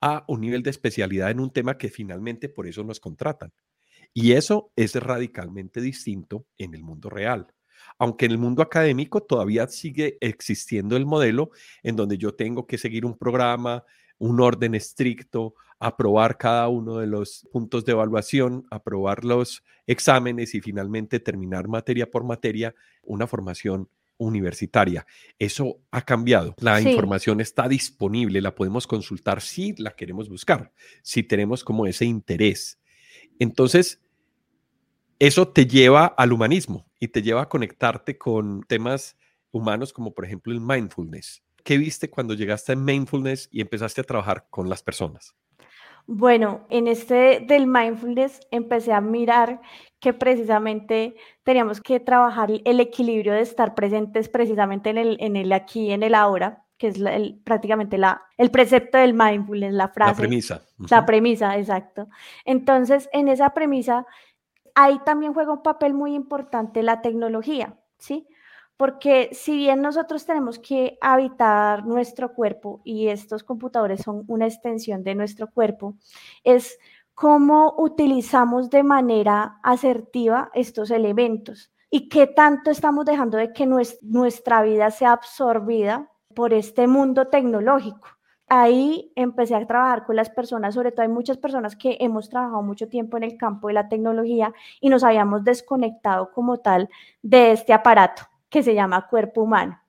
a 0.00 0.24
un 0.28 0.40
nivel 0.40 0.62
de 0.62 0.70
especialidad 0.70 1.32
en 1.32 1.40
un 1.40 1.50
tema 1.50 1.76
que 1.76 1.88
finalmente 1.88 2.48
por 2.48 2.68
eso 2.68 2.84
nos 2.84 3.00
contratan. 3.00 3.52
Y 4.14 4.32
eso 4.32 4.72
es 4.76 4.94
radicalmente 4.94 5.80
distinto 5.80 6.46
en 6.58 6.74
el 6.74 6.84
mundo 6.84 7.10
real. 7.10 7.48
Aunque 7.98 8.26
en 8.26 8.30
el 8.30 8.38
mundo 8.38 8.62
académico 8.62 9.20
todavía 9.20 9.66
sigue 9.66 10.16
existiendo 10.20 10.96
el 10.96 11.06
modelo 11.06 11.50
en 11.82 11.96
donde 11.96 12.18
yo 12.18 12.36
tengo 12.36 12.68
que 12.68 12.78
seguir 12.78 13.04
un 13.04 13.18
programa, 13.18 13.82
un 14.20 14.40
orden 14.40 14.76
estricto, 14.76 15.54
aprobar 15.80 16.36
cada 16.36 16.68
uno 16.68 16.98
de 16.98 17.06
los 17.06 17.48
puntos 17.50 17.84
de 17.84 17.92
evaluación, 17.92 18.66
aprobar 18.70 19.24
los 19.24 19.64
exámenes 19.86 20.54
y 20.54 20.60
finalmente 20.60 21.18
terminar 21.18 21.66
materia 21.66 22.08
por 22.08 22.22
materia 22.22 22.74
una 23.02 23.26
formación 23.26 23.88
universitaria. 24.18 25.06
Eso 25.38 25.80
ha 25.90 26.02
cambiado. 26.02 26.54
La 26.58 26.80
información 26.82 27.40
está 27.40 27.66
disponible, 27.66 28.42
la 28.42 28.54
podemos 28.54 28.86
consultar 28.86 29.40
si 29.40 29.74
la 29.78 29.96
queremos 29.96 30.28
buscar, 30.28 30.70
si 31.02 31.22
tenemos 31.22 31.64
como 31.64 31.86
ese 31.86 32.04
interés. 32.04 32.78
Entonces, 33.38 34.02
eso 35.18 35.48
te 35.48 35.66
lleva 35.66 36.04
al 36.04 36.32
humanismo 36.32 36.86
y 37.00 37.08
te 37.08 37.22
lleva 37.22 37.42
a 37.42 37.48
conectarte 37.48 38.18
con 38.18 38.62
temas 38.68 39.16
humanos 39.50 39.94
como 39.94 40.12
por 40.12 40.26
ejemplo 40.26 40.52
el 40.52 40.60
mindfulness. 40.60 41.42
¿Qué 41.64 41.78
viste 41.78 42.10
cuando 42.10 42.34
llegaste 42.34 42.72
a 42.72 42.76
mindfulness 42.76 43.48
y 43.50 43.60
empezaste 43.60 44.00
a 44.00 44.04
trabajar 44.04 44.46
con 44.50 44.68
las 44.68 44.82
personas? 44.82 45.34
Bueno, 46.06 46.66
en 46.70 46.88
este 46.88 47.44
del 47.46 47.66
mindfulness 47.66 48.40
empecé 48.50 48.92
a 48.92 49.00
mirar 49.00 49.60
que 50.00 50.12
precisamente 50.12 51.14
teníamos 51.44 51.80
que 51.80 52.00
trabajar 52.00 52.50
el 52.64 52.80
equilibrio 52.80 53.32
de 53.32 53.42
estar 53.42 53.74
presentes 53.74 54.28
precisamente 54.28 54.90
en 54.90 54.98
el, 54.98 55.16
en 55.20 55.36
el 55.36 55.52
aquí, 55.52 55.92
en 55.92 56.02
el 56.02 56.14
ahora, 56.14 56.64
que 56.78 56.88
es 56.88 56.98
prácticamente 57.44 57.98
la, 57.98 58.22
el 58.38 58.50
precepto 58.50 58.98
del 58.98 59.14
mindfulness, 59.14 59.72
la 59.72 59.88
frase. 59.88 60.12
La 60.12 60.16
premisa. 60.16 60.62
La 60.90 61.06
premisa, 61.06 61.58
exacto. 61.58 62.08
Entonces, 62.44 63.08
en 63.12 63.28
esa 63.28 63.50
premisa, 63.50 64.06
ahí 64.74 64.98
también 65.04 65.34
juega 65.34 65.52
un 65.52 65.62
papel 65.62 65.94
muy 65.94 66.14
importante 66.14 66.82
la 66.82 67.02
tecnología, 67.02 67.78
¿sí? 67.98 68.26
Porque 68.80 69.28
si 69.32 69.58
bien 69.58 69.82
nosotros 69.82 70.24
tenemos 70.24 70.58
que 70.58 70.96
habitar 71.02 71.84
nuestro 71.84 72.32
cuerpo 72.32 72.80
y 72.82 73.08
estos 73.08 73.44
computadores 73.44 74.00
son 74.00 74.24
una 74.26 74.46
extensión 74.46 75.04
de 75.04 75.14
nuestro 75.14 75.50
cuerpo, 75.50 75.96
es 76.44 76.78
cómo 77.12 77.74
utilizamos 77.76 78.70
de 78.70 78.82
manera 78.82 79.58
asertiva 79.62 80.50
estos 80.54 80.90
elementos 80.90 81.70
y 81.90 82.08
qué 82.08 82.26
tanto 82.26 82.70
estamos 82.70 83.04
dejando 83.04 83.36
de 83.36 83.52
que 83.52 83.66
nuestra 83.66 84.62
vida 84.62 84.90
sea 84.90 85.12
absorbida 85.12 86.10
por 86.34 86.54
este 86.54 86.86
mundo 86.86 87.28
tecnológico. 87.28 88.08
Ahí 88.48 89.12
empecé 89.14 89.56
a 89.56 89.66
trabajar 89.66 90.06
con 90.06 90.16
las 90.16 90.30
personas, 90.30 90.72
sobre 90.72 90.90
todo 90.90 91.02
hay 91.02 91.08
muchas 91.08 91.36
personas 91.36 91.76
que 91.76 91.98
hemos 92.00 92.30
trabajado 92.30 92.62
mucho 92.62 92.88
tiempo 92.88 93.18
en 93.18 93.24
el 93.24 93.36
campo 93.36 93.68
de 93.68 93.74
la 93.74 93.90
tecnología 93.90 94.54
y 94.80 94.88
nos 94.88 95.04
habíamos 95.04 95.44
desconectado 95.44 96.32
como 96.32 96.56
tal 96.60 96.88
de 97.20 97.52
este 97.52 97.74
aparato 97.74 98.29
que 98.50 98.62
se 98.62 98.74
llama 98.74 99.08
cuerpo 99.08 99.42
humano. 99.42 99.80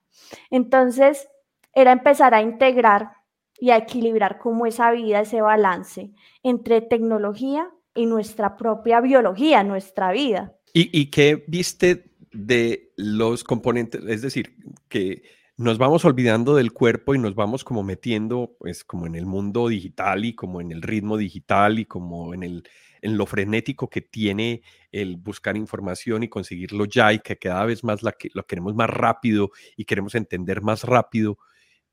Entonces, 0.50 1.28
era 1.74 1.92
empezar 1.92 2.34
a 2.34 2.42
integrar 2.42 3.12
y 3.58 3.70
a 3.70 3.76
equilibrar 3.76 4.38
como 4.38 4.66
esa 4.66 4.90
vida, 4.90 5.20
ese 5.20 5.40
balance 5.40 6.10
entre 6.42 6.80
tecnología 6.80 7.68
y 7.94 8.06
nuestra 8.06 8.56
propia 8.56 9.00
biología, 9.00 9.62
nuestra 9.62 10.12
vida. 10.12 10.56
¿Y, 10.74 11.10
qué 11.10 11.44
viste 11.46 12.14
de 12.32 12.92
los 12.96 13.44
componentes? 13.44 14.02
Es 14.08 14.22
decir, 14.22 14.56
que 14.88 15.22
nos 15.58 15.76
vamos 15.76 16.04
olvidando 16.06 16.54
del 16.54 16.72
cuerpo 16.72 17.14
y 17.14 17.18
nos 17.18 17.34
vamos 17.34 17.62
como 17.62 17.82
metiendo, 17.82 18.56
pues, 18.58 18.84
como 18.84 19.06
en 19.06 19.14
el 19.14 19.26
mundo 19.26 19.68
digital 19.68 20.24
y 20.24 20.34
como 20.34 20.62
en 20.62 20.72
el 20.72 20.80
ritmo 20.80 21.18
digital 21.18 21.78
y 21.78 21.84
como 21.84 22.32
en 22.32 22.42
el 22.42 22.64
en 23.02 23.18
lo 23.18 23.26
frenético 23.26 23.90
que 23.90 24.00
tiene 24.00 24.62
el 24.92 25.16
buscar 25.16 25.56
información 25.56 26.22
y 26.22 26.28
conseguirlo 26.28 26.86
ya 26.86 27.12
y 27.12 27.18
que 27.18 27.36
cada 27.36 27.66
vez 27.66 27.84
más 27.84 28.00
lo 28.02 28.46
queremos 28.46 28.74
más 28.74 28.88
rápido 28.88 29.50
y 29.76 29.84
queremos 29.84 30.14
entender 30.14 30.62
más 30.62 30.84
rápido. 30.84 31.36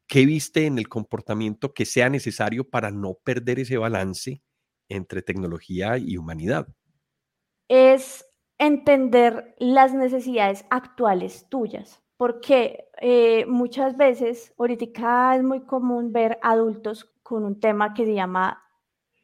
¿Qué 0.07 0.25
viste 0.25 0.65
en 0.65 0.77
el 0.77 0.87
comportamiento 0.87 1.73
que 1.73 1.85
sea 1.85 2.09
necesario 2.09 2.69
para 2.69 2.91
no 2.91 3.15
perder 3.23 3.59
ese 3.59 3.77
balance 3.77 4.41
entre 4.87 5.21
tecnología 5.21 5.97
y 5.97 6.17
humanidad? 6.17 6.67
Es 7.67 8.25
entender 8.57 9.55
las 9.59 9.93
necesidades 9.93 10.65
actuales 10.69 11.47
tuyas, 11.49 12.01
porque 12.17 12.85
eh, 13.01 13.45
muchas 13.47 13.97
veces, 13.97 14.53
ahorita 14.57 15.35
es 15.35 15.43
muy 15.43 15.61
común 15.61 16.11
ver 16.11 16.37
adultos 16.41 17.11
con 17.23 17.45
un 17.45 17.59
tema 17.59 17.93
que 17.93 18.05
se 18.05 18.13
llama 18.13 18.68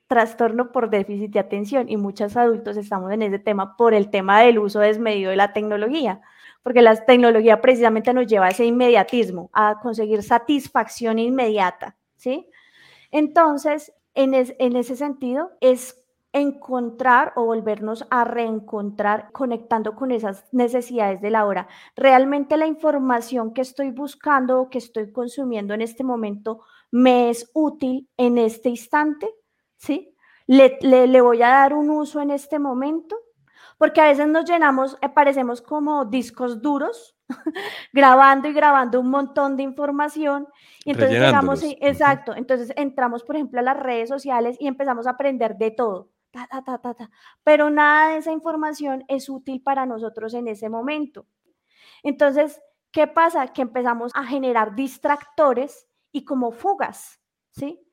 trastorno 0.08 0.72
por 0.72 0.90
déficit 0.90 1.32
de 1.32 1.40
atención 1.40 1.90
y 1.90 1.98
muchos 1.98 2.38
adultos 2.38 2.78
estamos 2.78 3.12
en 3.12 3.24
ese 3.24 3.40
tema 3.40 3.76
por 3.76 3.94
el 3.94 4.10
tema 4.10 4.42
del 4.42 4.60
uso 4.60 4.80
desmedido 4.80 5.32
de 5.32 5.38
la 5.38 5.54
tecnología, 5.54 6.22
porque 6.64 6.82
la 6.82 6.96
tecnología 6.96 7.62
precisamente 7.62 8.14
nos 8.14 8.28
lleva 8.28 8.48
a 8.48 8.50
ese 8.50 8.66
inmediatismo, 8.66 9.50
a 9.54 9.80
conseguir 9.82 10.22
satisfacción 10.24 11.20
inmediata, 11.20 11.98
¿sí? 12.16 12.50
Entonces, 13.12 13.94
en, 14.14 14.34
en 14.34 14.76
ese 14.76 14.96
sentido, 14.96 15.52
es 15.62 16.02
encontrar 16.34 17.32
o 17.38 17.46
volvernos 17.46 18.06
a 18.10 18.26
reencontrar 18.26 19.32
conectando 19.32 19.96
con 19.96 20.12
esas 20.12 20.46
necesidades 20.52 21.22
de 21.22 21.30
la 21.30 21.46
hora. 21.46 21.70
Realmente 21.96 22.58
la 22.58 22.68
información 22.68 23.54
que 23.54 23.62
estoy 23.62 23.92
buscando 23.92 24.60
o 24.60 24.70
que 24.70 24.80
estoy 24.80 25.14
consumiendo 25.14 25.74
en 25.74 25.82
este 25.82 26.04
momento 26.04 26.60
me 26.92 27.30
es 27.30 27.50
útil 27.54 28.10
en 28.18 28.38
este 28.38 28.68
instante 28.68 29.34
¿sí? 29.78 30.16
Le, 30.48 30.78
le, 30.82 31.22
voy 31.22 31.42
a 31.42 31.50
dar 31.50 31.74
un 31.74 31.90
uso 31.90 32.22
en 32.22 32.30
este 32.30 32.60
momento, 32.60 33.18
porque 33.78 34.02
a 34.02 34.06
veces 34.06 34.28
nos 34.28 34.46
llenamos, 34.46 34.98
eh, 35.02 35.10
parecemos 35.10 35.62
como 35.62 36.06
discos 36.06 36.62
duros, 36.62 37.18
grabando 37.94 38.48
y 38.48 38.54
grabando 38.54 39.00
un 39.00 39.10
montón 39.10 39.58
de 39.58 39.64
información, 39.64 40.48
y 40.84 40.92
entonces 40.92 41.20
llegamos, 41.20 41.64
exacto, 41.82 42.36
entonces 42.36 42.72
entramos, 42.76 43.24
por 43.24 43.36
ejemplo, 43.36 43.60
a 43.60 43.64
las 43.64 43.78
redes 43.78 44.10
sociales 44.10 44.56
y 44.60 44.68
empezamos 44.68 45.08
a 45.08 45.12
aprender 45.12 45.58
de 45.58 45.72
todo, 45.72 46.12
ta, 46.32 46.48
ta, 46.48 46.62
ta, 46.62 46.94
ta, 46.94 47.10
pero 47.44 47.72
nada 47.72 48.10
de 48.10 48.18
esa 48.18 48.32
información 48.32 49.04
es 49.08 49.30
útil 49.30 49.64
para 49.64 49.88
nosotros 49.88 50.34
en 50.36 50.48
ese 50.48 50.70
momento. 50.70 51.26
Entonces, 52.04 52.62
¿qué 52.92 53.08
pasa? 53.08 53.48
Que 53.48 53.64
empezamos 53.64 54.12
a 54.14 54.24
generar 54.24 54.76
distractores 54.76 55.88
y 56.12 56.24
como 56.24 56.52
fugas, 56.52 57.20
¿sí? 57.50 57.85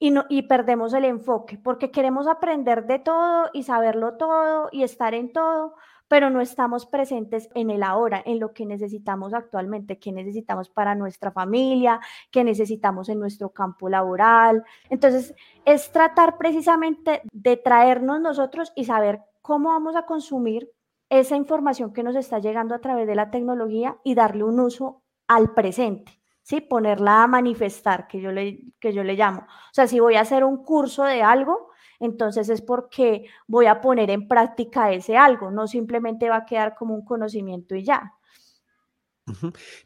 Y, 0.00 0.42
perdemos 0.42 0.94
el 0.94 1.04
enfoque, 1.04 1.58
porque 1.58 1.90
queremos 1.90 2.28
aprender 2.28 2.86
de 2.86 3.00
todo 3.00 3.50
y 3.52 3.64
saberlo 3.64 4.16
todo 4.16 4.68
y 4.70 4.84
estar 4.84 5.12
en 5.12 5.32
todo, 5.32 5.74
pero 6.06 6.30
no 6.30 6.40
estamos 6.40 6.86
presentes 6.86 7.48
en 7.54 7.70
el 7.70 7.82
ahora, 7.82 8.22
en 8.24 8.38
lo 8.38 8.52
que 8.52 8.64
necesitamos 8.64 9.34
actualmente, 9.34 9.98
qué 9.98 10.12
necesitamos 10.12 10.70
para 10.70 10.94
nuestra 10.94 11.32
familia, 11.32 12.00
qué 12.30 12.44
necesitamos 12.44 13.08
en 13.08 13.18
nuestro 13.18 13.50
campo 13.50 13.88
laboral. 13.88 14.64
Entonces, 14.88 15.34
es 15.64 15.90
tratar 15.90 16.38
precisamente 16.38 17.22
de 17.32 17.56
traernos 17.56 18.20
nosotros 18.20 18.72
y 18.76 18.84
saber 18.84 19.20
cómo 19.42 19.70
vamos 19.70 19.96
a 19.96 20.06
consumir 20.06 20.70
esa 21.10 21.36
información 21.36 21.92
que 21.92 22.02
nos 22.02 22.16
está 22.16 22.38
llegando 22.38 22.74
a 22.74 22.80
través 22.80 23.06
de 23.06 23.14
la 23.16 23.30
tecnología 23.30 23.98
y 24.04 24.14
darle 24.14 24.44
un 24.44 24.60
uso 24.60 25.02
al 25.26 25.54
presente. 25.54 26.17
¿Sí? 26.48 26.62
Ponerla 26.62 27.24
a 27.24 27.26
manifestar, 27.26 28.08
que 28.08 28.22
yo, 28.22 28.32
le, 28.32 28.60
que 28.80 28.94
yo 28.94 29.04
le 29.04 29.14
llamo. 29.14 29.40
O 29.40 29.74
sea, 29.74 29.86
si 29.86 30.00
voy 30.00 30.14
a 30.14 30.22
hacer 30.22 30.44
un 30.44 30.64
curso 30.64 31.04
de 31.04 31.22
algo, 31.22 31.68
entonces 32.00 32.48
es 32.48 32.62
porque 32.62 33.26
voy 33.46 33.66
a 33.66 33.82
poner 33.82 34.08
en 34.08 34.26
práctica 34.26 34.90
ese 34.90 35.18
algo, 35.18 35.50
no 35.50 35.66
simplemente 35.66 36.30
va 36.30 36.36
a 36.36 36.46
quedar 36.46 36.74
como 36.74 36.94
un 36.94 37.04
conocimiento 37.04 37.74
y 37.74 37.84
ya. 37.84 38.14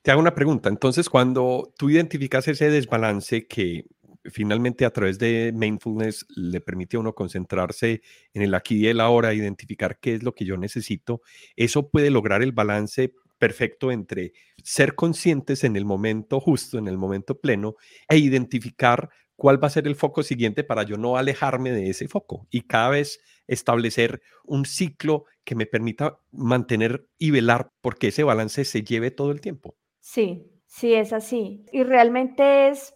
Te 0.02 0.12
hago 0.12 0.20
una 0.20 0.36
pregunta. 0.36 0.68
Entonces, 0.68 1.10
cuando 1.10 1.72
tú 1.76 1.90
identificas 1.90 2.46
ese 2.46 2.70
desbalance 2.70 3.48
que 3.48 3.86
finalmente 4.26 4.84
a 4.84 4.92
través 4.92 5.18
de 5.18 5.52
mindfulness 5.52 6.26
le 6.36 6.60
permite 6.60 6.96
a 6.96 7.00
uno 7.00 7.12
concentrarse 7.12 8.02
en 8.34 8.42
el 8.42 8.54
aquí 8.54 8.76
y 8.76 8.86
el 8.86 9.00
ahora, 9.00 9.34
identificar 9.34 9.98
qué 9.98 10.14
es 10.14 10.22
lo 10.22 10.32
que 10.32 10.44
yo 10.44 10.56
necesito, 10.56 11.22
eso 11.56 11.90
puede 11.90 12.10
lograr 12.10 12.40
el 12.40 12.52
balance 12.52 13.12
perfecto 13.42 13.90
entre 13.90 14.34
ser 14.62 14.94
conscientes 14.94 15.64
en 15.64 15.74
el 15.74 15.84
momento 15.84 16.38
justo, 16.38 16.78
en 16.78 16.86
el 16.86 16.96
momento 16.96 17.40
pleno, 17.40 17.74
e 18.08 18.16
identificar 18.16 19.10
cuál 19.34 19.60
va 19.60 19.66
a 19.66 19.70
ser 19.70 19.88
el 19.88 19.96
foco 19.96 20.22
siguiente 20.22 20.62
para 20.62 20.84
yo 20.84 20.96
no 20.96 21.16
alejarme 21.16 21.72
de 21.72 21.90
ese 21.90 22.06
foco 22.06 22.46
y 22.52 22.68
cada 22.68 22.90
vez 22.90 23.18
establecer 23.48 24.22
un 24.44 24.64
ciclo 24.64 25.24
que 25.42 25.56
me 25.56 25.66
permita 25.66 26.20
mantener 26.30 27.08
y 27.18 27.32
velar 27.32 27.72
porque 27.80 28.08
ese 28.08 28.22
balance 28.22 28.64
se 28.64 28.84
lleve 28.84 29.10
todo 29.10 29.32
el 29.32 29.40
tiempo. 29.40 29.74
Sí, 29.98 30.48
sí 30.66 30.94
es 30.94 31.12
así. 31.12 31.66
Y 31.72 31.82
realmente 31.82 32.68
es 32.68 32.94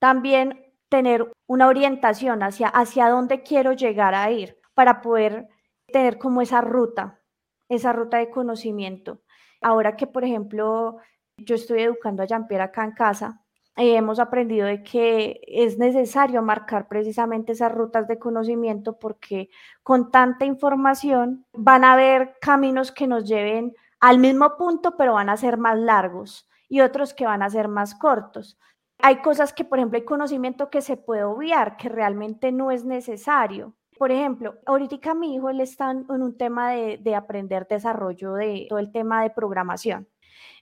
también 0.00 0.74
tener 0.88 1.30
una 1.46 1.68
orientación 1.68 2.42
hacia, 2.42 2.66
hacia 2.66 3.08
dónde 3.08 3.44
quiero 3.44 3.72
llegar 3.72 4.16
a 4.16 4.32
ir 4.32 4.58
para 4.74 5.00
poder 5.00 5.46
tener 5.92 6.18
como 6.18 6.42
esa 6.42 6.60
ruta, 6.60 7.22
esa 7.68 7.92
ruta 7.92 8.18
de 8.18 8.30
conocimiento. 8.30 9.22
Ahora 9.66 9.96
que, 9.96 10.06
por 10.06 10.22
ejemplo, 10.22 10.98
yo 11.38 11.56
estoy 11.56 11.80
educando 11.82 12.22
a 12.22 12.26
Jean-Pierre 12.26 12.62
acá 12.62 12.84
en 12.84 12.92
casa, 12.92 13.42
eh, 13.74 13.96
hemos 13.96 14.20
aprendido 14.20 14.64
de 14.68 14.84
que 14.84 15.40
es 15.44 15.76
necesario 15.76 16.40
marcar 16.40 16.86
precisamente 16.86 17.50
esas 17.50 17.72
rutas 17.72 18.06
de 18.06 18.16
conocimiento 18.16 18.96
porque 19.00 19.50
con 19.82 20.12
tanta 20.12 20.44
información 20.44 21.46
van 21.52 21.82
a 21.82 21.94
haber 21.94 22.36
caminos 22.40 22.92
que 22.92 23.08
nos 23.08 23.24
lleven 23.24 23.74
al 23.98 24.20
mismo 24.20 24.56
punto, 24.56 24.96
pero 24.96 25.14
van 25.14 25.30
a 25.30 25.36
ser 25.36 25.58
más 25.58 25.76
largos 25.76 26.48
y 26.68 26.80
otros 26.80 27.12
que 27.12 27.26
van 27.26 27.42
a 27.42 27.50
ser 27.50 27.66
más 27.66 27.96
cortos. 27.96 28.60
Hay 29.00 29.16
cosas 29.16 29.52
que, 29.52 29.64
por 29.64 29.80
ejemplo, 29.80 29.98
hay 29.98 30.04
conocimiento 30.04 30.70
que 30.70 30.80
se 30.80 30.96
puede 30.96 31.24
obviar, 31.24 31.76
que 31.76 31.88
realmente 31.88 32.52
no 32.52 32.70
es 32.70 32.84
necesario. 32.84 33.74
Por 33.98 34.12
ejemplo, 34.12 34.56
ahorita 34.66 35.14
mi 35.14 35.34
hijo 35.34 35.48
él 35.48 35.60
está 35.60 35.90
en 35.90 36.04
un 36.08 36.36
tema 36.36 36.70
de, 36.70 36.98
de 36.98 37.14
aprender 37.14 37.66
desarrollo 37.66 38.34
de 38.34 38.66
todo 38.68 38.78
el 38.78 38.92
tema 38.92 39.22
de 39.22 39.30
programación. 39.30 40.08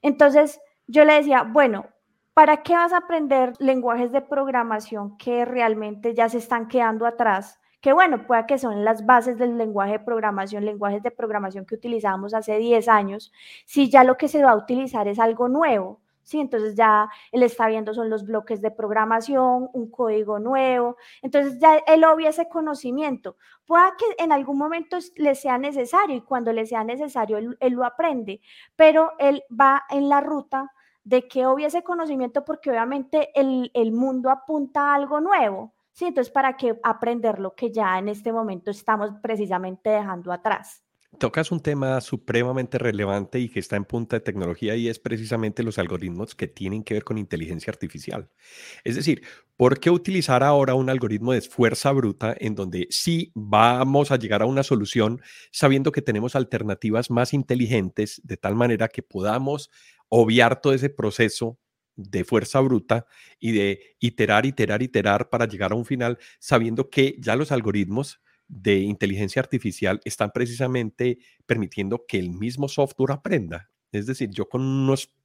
Entonces, 0.03 0.61
yo 0.87 1.05
le 1.05 1.15
decía, 1.15 1.43
bueno, 1.43 1.87
¿para 2.35 2.63
qué 2.63 2.75
vas 2.75 2.93
a 2.93 2.99
aprender 2.99 3.55
lenguajes 3.59 4.13
de 4.13 4.21
programación 4.21 5.17
que 5.17 5.45
realmente 5.45 6.15
ya 6.15 6.29
se 6.29 6.39
están 6.39 6.69
quedando 6.69 7.07
atrás? 7.07 7.61
Que 7.81 7.93
bueno, 7.93 8.27
pueda 8.27 8.47
que 8.47 8.59
son 8.59 8.85
las 8.85 9.05
bases 9.05 9.39
del 9.39 9.59
lenguaje 9.59 9.93
de 9.93 10.01
programación, 10.01 10.65
lenguajes 10.65 11.03
de 11.03 11.11
programación 11.11 11.67
que 11.67 11.75
utilizábamos 11.75 12.35
hace 12.35 12.59
10 12.59 12.89
años, 12.89 13.33
si 13.67 13.91
ya 13.91 14.05
lo 14.05 14.17
que 14.17 14.29
se 14.29 14.43
va 14.43 14.53
a 14.53 14.57
utilizar 14.57 15.09
es 15.09 15.19
algo 15.19 15.49
nuevo. 15.49 16.01
¿Sí? 16.25 16.41
Entonces 16.41 16.75
ya 16.75 17.09
él 17.31 17.43
está 17.43 17.69
viendo 17.69 17.95
son 17.95 18.11
los 18.11 18.25
bloques 18.25 18.61
de 18.61 18.71
programación, 18.71 19.71
un 19.73 19.91
código 19.91 20.39
nuevo, 20.41 20.97
entonces 21.23 21.59
ya 21.61 21.77
él 21.87 22.05
obvia 22.05 22.31
ese 22.31 22.49
conocimiento. 22.49 23.37
Pueda 23.67 23.95
que 23.97 24.23
en 24.23 24.33
algún 24.33 24.59
momento 24.59 24.99
le 25.17 25.35
sea 25.35 25.59
necesario 25.59 26.17
y 26.17 26.23
cuando 26.23 26.53
le 26.53 26.67
sea 26.67 26.85
necesario 26.85 27.39
él, 27.39 27.57
lo 27.73 27.85
aprende, 27.85 28.41
pero 28.77 29.13
él 29.19 29.43
va 29.51 29.85
en 29.91 30.09
la 30.09 30.21
ruta 30.21 30.73
de 31.05 31.29
que 31.29 31.47
obvia 31.47 31.69
ese 31.69 31.83
conocimiento 31.83 32.45
porque 32.45 32.71
obviamente 32.71 33.31
el, 33.39 33.71
el 33.75 33.93
mundo 33.93 34.31
apunta 34.31 34.93
a 34.93 34.95
algo 34.95 35.21
nuevo. 35.21 35.75
Sí, 35.93 36.07
entonces, 36.07 36.33
¿para 36.33 36.57
qué 36.57 36.79
aprender 36.83 37.39
lo 37.39 37.55
que 37.55 37.71
ya 37.71 37.99
en 37.99 38.09
este 38.09 38.33
momento 38.33 38.71
estamos 38.71 39.13
precisamente 39.23 39.91
dejando 39.91 40.33
atrás? 40.33 40.85
Tocas 41.19 41.53
un 41.53 41.61
tema 41.61 42.01
supremamente 42.01 42.79
relevante 42.79 43.39
y 43.39 43.49
que 43.49 43.61
está 43.61 43.77
en 43.77 43.85
punta 43.85 44.17
de 44.17 44.21
tecnología 44.21 44.75
y 44.77 44.89
es 44.89 44.99
precisamente 44.99 45.63
los 45.63 45.79
algoritmos 45.79 46.35
que 46.35 46.49
tienen 46.49 46.83
que 46.83 46.95
ver 46.95 47.05
con 47.05 47.19
inteligencia 47.19 47.71
artificial. 47.71 48.31
Es 48.85 48.97
decir, 48.97 49.23
¿por 49.57 49.81
qué 49.81 49.91
utilizar 49.91 50.43
ahora 50.43 50.75
un 50.75 50.91
algoritmo 50.91 51.33
de 51.33 51.43
fuerza 51.43 51.93
bruta 51.93 52.35
en 52.39 52.55
donde 52.55 52.87
sí 52.91 53.33
vamos 53.35 54.11
a 54.11 54.17
llegar 54.17 54.43
a 54.43 54.47
una 54.47 54.63
solución 54.63 55.21
sabiendo 55.53 55.93
que 55.93 56.03
tenemos 56.03 56.37
alternativas 56.37 57.11
más 57.11 57.35
inteligentes 57.35 58.21
de 58.25 58.37
tal 58.37 58.55
manera 58.55 58.89
que 58.89 59.03
podamos 59.03 59.71
obviar 60.09 60.61
todo 60.61 60.73
ese 60.73 60.91
proceso 60.91 61.59
de 61.97 62.25
fuerza 62.25 62.61
bruta 62.61 63.07
y 63.39 63.53
de 63.53 63.97
iterar, 64.01 64.47
iterar, 64.47 64.83
iterar 64.83 65.29
para 65.29 65.47
llegar 65.47 65.73
a 65.73 65.77
un 65.77 65.85
final 65.85 66.19
sabiendo 66.39 66.91
que 66.91 67.17
ya 67.19 67.37
los 67.37 67.53
algoritmos 67.53 68.21
de 68.49 68.79
inteligencia 68.79 69.41
artificial 69.41 70.01
están 70.05 70.31
precisamente 70.33 71.19
permitiendo 71.47 72.05
que 72.07 72.19
el 72.19 72.31
mismo 72.31 72.69
software 72.69 73.13
aprenda. 73.13 73.71
Es 73.93 74.07
decir, 74.07 74.31
yo 74.31 74.49
con 74.49 74.63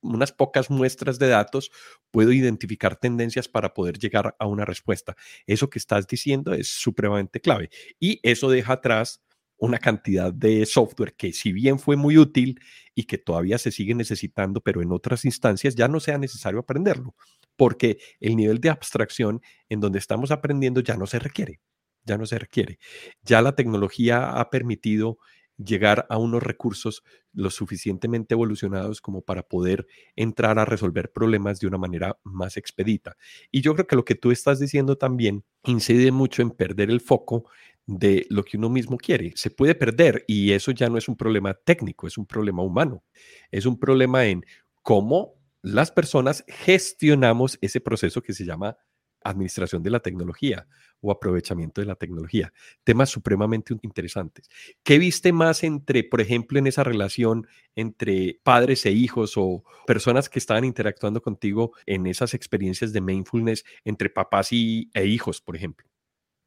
unas 0.02 0.32
pocas 0.32 0.70
muestras 0.70 1.18
de 1.18 1.28
datos 1.28 1.72
puedo 2.12 2.32
identificar 2.32 2.96
tendencias 2.96 3.48
para 3.48 3.74
poder 3.74 3.98
llegar 3.98 4.36
a 4.38 4.46
una 4.46 4.66
respuesta. 4.66 5.16
Eso 5.48 5.70
que 5.70 5.80
estás 5.80 6.08
diciendo 6.08 6.54
es 6.54 6.68
supremamente 6.68 7.42
clave. 7.42 7.70
Y 8.00 8.20
eso 8.24 8.50
deja 8.50 8.74
atrás 8.74 9.22
una 9.58 9.80
cantidad 9.80 10.32
de 10.34 10.66
software 10.66 11.16
que 11.16 11.34
si 11.34 11.52
bien 11.52 11.80
fue 11.80 11.98
muy 11.98 12.18
útil 12.18 12.60
y 12.96 13.04
que 13.04 13.18
todavía 13.18 13.58
se 13.58 13.72
sigue 13.72 13.94
necesitando, 13.94 14.62
pero 14.62 14.82
en 14.82 14.92
otras 14.92 15.26
instancias 15.26 15.76
ya 15.76 15.88
no 15.88 16.00
sea 16.00 16.18
necesario 16.18 16.60
aprenderlo, 16.60 17.16
porque 17.58 17.98
el 18.22 18.36
nivel 18.38 18.60
de 18.62 18.70
abstracción 18.70 19.42
en 19.68 19.82
donde 19.82 20.00
estamos 20.00 20.32
aprendiendo 20.32 20.80
ya 20.80 20.96
no 20.96 21.08
se 21.08 21.20
requiere 21.20 21.60
ya 22.06 22.18
no 22.18 22.26
se 22.26 22.40
requiere. 22.40 22.80
Ya 23.24 23.42
la 23.42 23.56
tecnología 23.56 24.32
ha 24.40 24.50
permitido 24.50 25.18
llegar 25.64 26.08
a 26.10 26.18
unos 26.18 26.42
recursos 26.42 27.04
lo 27.34 27.50
suficientemente 27.50 28.34
evolucionados 28.34 29.02
como 29.02 29.22
para 29.22 29.44
poder 29.44 29.86
entrar 30.16 30.58
a 30.58 30.66
resolver 30.66 31.12
problemas 31.12 31.60
de 31.60 31.68
una 31.68 31.78
manera 31.78 32.18
más 32.24 32.58
expedita. 32.58 33.18
Y 33.52 33.62
yo 33.62 33.74
creo 33.74 33.86
que 33.88 33.96
lo 33.96 34.06
que 34.06 34.16
tú 34.16 34.32
estás 34.32 34.60
diciendo 34.60 34.98
también 34.98 35.44
incide 35.66 36.12
mucho 36.12 36.42
en 36.42 36.52
perder 36.52 36.90
el 36.90 37.02
foco 37.02 37.46
de 37.86 38.26
lo 38.30 38.44
que 38.44 38.58
uno 38.58 38.70
mismo 38.70 38.98
quiere. 38.98 39.34
Se 39.36 39.50
puede 39.50 39.76
perder 39.76 40.24
y 40.28 40.52
eso 40.52 40.72
ya 40.72 40.90
no 40.90 40.98
es 40.98 41.10
un 41.10 41.18
problema 41.18 41.54
técnico, 41.54 42.08
es 42.08 42.18
un 42.18 42.26
problema 42.26 42.64
humano. 42.64 43.04
Es 43.52 43.66
un 43.66 43.80
problema 43.80 44.26
en 44.26 44.46
cómo 44.82 45.36
las 45.62 45.92
personas 45.92 46.46
gestionamos 46.48 47.58
ese 47.62 47.82
proceso 47.82 48.22
que 48.22 48.34
se 48.34 48.46
llama 48.46 48.78
administración 49.24 49.84
de 49.84 49.90
la 49.90 50.00
tecnología 50.00 50.68
o 51.02 51.12
aprovechamiento 51.12 51.82
de 51.82 51.88
la 51.88 51.96
tecnología. 51.96 52.52
Temas 52.84 53.10
supremamente 53.10 53.76
interesantes. 53.82 54.50
¿Qué 54.84 55.00
viste 55.00 55.32
más 55.32 55.64
entre, 55.64 56.04
por 56.04 56.22
ejemplo, 56.22 56.60
en 56.60 56.68
esa 56.68 56.84
relación 56.84 57.48
entre 57.76 58.40
padres 58.44 58.86
e 58.86 58.92
hijos 58.92 59.34
o 59.38 59.64
personas 59.86 60.30
que 60.30 60.40
estaban 60.40 60.66
interactuando 60.66 61.22
contigo 61.22 61.72
en 61.86 62.08
esas 62.08 62.34
experiencias 62.34 62.94
de 62.94 63.02
mindfulness 63.02 63.64
entre 63.84 64.10
papás 64.10 64.52
y, 64.52 64.90
e 64.94 65.06
hijos, 65.06 65.42
por 65.42 65.56
ejemplo? 65.56 65.88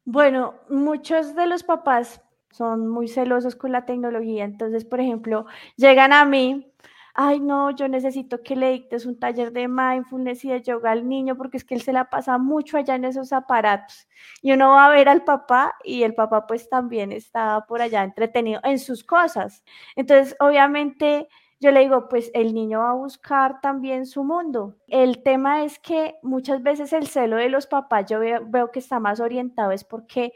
Bueno, 0.05 0.55
muchos 0.69 1.35
de 1.35 1.47
los 1.47 1.63
papás 1.63 2.21
son 2.51 2.87
muy 2.87 3.07
celosos 3.07 3.55
con 3.55 3.71
la 3.71 3.85
tecnología. 3.85 4.43
Entonces, 4.45 4.85
por 4.85 4.99
ejemplo, 4.99 5.45
llegan 5.75 6.13
a 6.13 6.23
mí 6.25 6.71
ay 7.13 7.39
no, 7.39 7.71
yo 7.71 7.87
necesito 7.87 8.41
que 8.43 8.55
le 8.55 8.71
dictes 8.71 9.05
un 9.05 9.19
taller 9.19 9.51
de 9.51 9.67
mindfulness 9.67 10.45
y 10.45 10.49
de 10.49 10.61
yoga 10.61 10.91
al 10.91 11.07
niño 11.07 11.35
porque 11.37 11.57
es 11.57 11.63
que 11.65 11.75
él 11.75 11.81
se 11.81 11.93
la 11.93 12.09
pasa 12.09 12.37
mucho 12.37 12.77
allá 12.77 12.95
en 12.95 13.05
esos 13.05 13.33
aparatos. 13.33 14.07
Y 14.41 14.51
uno 14.53 14.71
va 14.71 14.87
a 14.87 14.89
ver 14.89 15.09
al 15.09 15.23
papá 15.23 15.75
y 15.83 16.03
el 16.03 16.15
papá 16.15 16.47
pues 16.47 16.69
también 16.69 17.11
está 17.11 17.65
por 17.67 17.81
allá 17.81 18.03
entretenido 18.03 18.61
en 18.63 18.79
sus 18.79 19.03
cosas. 19.03 19.63
Entonces, 19.95 20.35
obviamente... 20.39 21.27
Yo 21.59 21.71
le 21.71 21.79
digo, 21.79 22.09
pues 22.09 22.29
el 22.33 22.53
niño 22.53 22.79
va 22.79 22.89
a 22.89 22.93
buscar 22.95 23.61
también 23.61 24.05
su 24.05 24.25
mundo. 24.25 24.75
El 24.89 25.23
tema 25.23 25.63
es 25.63 25.79
que 25.79 26.15
muchas 26.21 26.61
veces 26.61 26.91
el 26.91 27.07
celo 27.07 27.37
de 27.37 27.47
los 27.47 27.67
papás 27.67 28.05
yo 28.09 28.19
veo, 28.19 28.41
veo 28.45 28.69
que 28.69 28.79
está 28.79 28.99
más 28.99 29.21
orientado 29.21 29.71
es 29.71 29.85
porque 29.85 30.33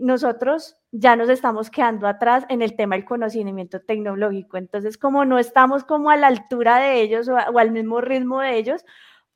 nosotros 0.00 0.76
ya 0.92 1.16
nos 1.16 1.28
estamos 1.28 1.70
quedando 1.70 2.06
atrás 2.06 2.44
en 2.48 2.62
el 2.62 2.76
tema 2.76 2.96
del 2.96 3.04
conocimiento 3.04 3.80
tecnológico. 3.80 4.56
Entonces, 4.56 4.98
como 4.98 5.24
no 5.24 5.38
estamos 5.38 5.84
como 5.84 6.10
a 6.10 6.16
la 6.16 6.28
altura 6.28 6.78
de 6.78 7.00
ellos 7.00 7.28
o, 7.28 7.34
o, 7.34 7.58
al 7.58 7.70
mismo 7.70 8.00
ritmo 8.00 8.40
de 8.40 8.56
ellos, 8.56 8.84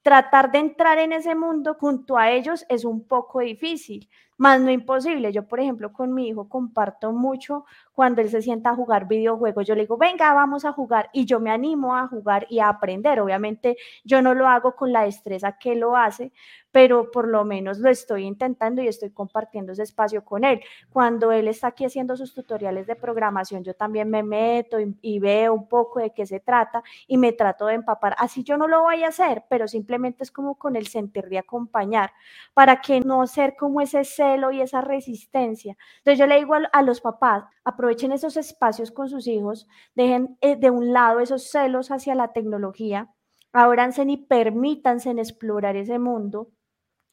tratar 0.02 0.50
de 0.50 0.58
entrar 0.58 0.98
en 0.98 1.12
ese 1.12 1.34
mundo 1.34 1.74
junto 1.74 2.18
a 2.18 2.30
ellos 2.30 2.64
es 2.68 2.84
un 2.84 3.06
poco 3.06 3.40
difícil, 3.40 4.08
más 4.42 4.60
no 4.60 4.72
imposible. 4.72 5.32
Yo, 5.32 5.46
por 5.46 5.60
ejemplo, 5.60 5.92
con 5.92 6.12
mi 6.12 6.26
hijo 6.26 6.48
comparto 6.48 7.12
mucho 7.12 7.64
cuando 7.92 8.22
él 8.22 8.28
se 8.28 8.42
sienta 8.42 8.70
a 8.70 8.74
jugar 8.74 9.06
videojuegos, 9.06 9.64
yo 9.64 9.76
le 9.76 9.82
digo, 9.82 9.96
venga, 9.96 10.32
vamos 10.34 10.64
a 10.64 10.72
jugar 10.72 11.10
y 11.12 11.26
yo 11.26 11.38
me 11.38 11.52
animo 11.52 11.94
a 11.96 12.08
jugar 12.08 12.48
y 12.50 12.58
a 12.58 12.68
aprender. 12.68 13.20
Obviamente 13.20 13.76
yo 14.02 14.20
no 14.20 14.34
lo 14.34 14.48
hago 14.48 14.74
con 14.74 14.90
la 14.92 15.04
destreza 15.04 15.58
que 15.58 15.76
lo 15.76 15.96
hace, 15.96 16.32
pero 16.72 17.10
por 17.10 17.28
lo 17.28 17.44
menos 17.44 17.78
lo 17.78 17.88
estoy 17.90 18.24
intentando 18.24 18.82
y 18.82 18.88
estoy 18.88 19.10
compartiendo 19.10 19.72
ese 19.72 19.84
espacio 19.84 20.24
con 20.24 20.42
él. 20.42 20.60
Cuando 20.90 21.30
él 21.30 21.46
está 21.46 21.68
aquí 21.68 21.84
haciendo 21.84 22.16
sus 22.16 22.34
tutoriales 22.34 22.86
de 22.88 22.96
programación, 22.96 23.62
yo 23.62 23.74
también 23.74 24.10
me 24.10 24.24
meto 24.24 24.78
y, 24.80 25.18
veo 25.20 25.54
un 25.54 25.68
poco 25.68 26.00
de 26.00 26.10
qué 26.10 26.26
se 26.26 26.40
trata 26.40 26.82
y 27.06 27.16
me 27.16 27.32
trato 27.32 27.66
de 27.66 27.74
empapar. 27.74 28.16
Así 28.18 28.42
yo 28.42 28.56
no 28.56 28.66
lo 28.66 28.82
voy 28.82 29.04
a 29.04 29.08
hacer, 29.08 29.44
pero 29.48 29.68
simplemente 29.68 30.24
es 30.24 30.32
como 30.32 30.56
con 30.56 30.74
el 30.74 30.88
sentir 30.88 31.28
de 31.28 31.38
acompañar, 31.38 32.10
para 32.54 32.80
que 32.80 33.00
no 33.00 33.26
ser 33.28 33.54
como 33.54 33.80
ese 33.80 34.02
celo 34.32 34.50
y 34.52 34.60
esa 34.60 34.80
resistencia. 34.80 35.76
Entonces 35.98 36.18
yo 36.18 36.26
le 36.26 36.36
digo 36.36 36.54
a, 36.72 36.82
los 36.82 37.00
papás, 37.00 37.44
aprovechen 37.64 38.12
esos 38.12 38.36
espacios 38.36 38.90
con 38.90 39.08
sus 39.08 39.26
hijos, 39.26 39.66
dejen 39.94 40.36
eh, 40.40 40.56
de 40.56 40.70
un 40.70 40.92
lado 40.92 41.20
esos 41.20 41.50
celos 41.50 41.90
hacia 41.90 42.14
la 42.14 42.32
tecnología, 42.32 43.10
ábranse 43.52 44.02
y 44.02 44.16
permítanse 44.16 45.10
en 45.10 45.18
explorar 45.18 45.76
ese 45.76 45.98
mundo, 45.98 46.50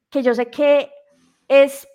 que 0.10 0.24
yo 0.24 0.34
sé 0.34 0.50
que 0.50 0.92
es 1.48 1.88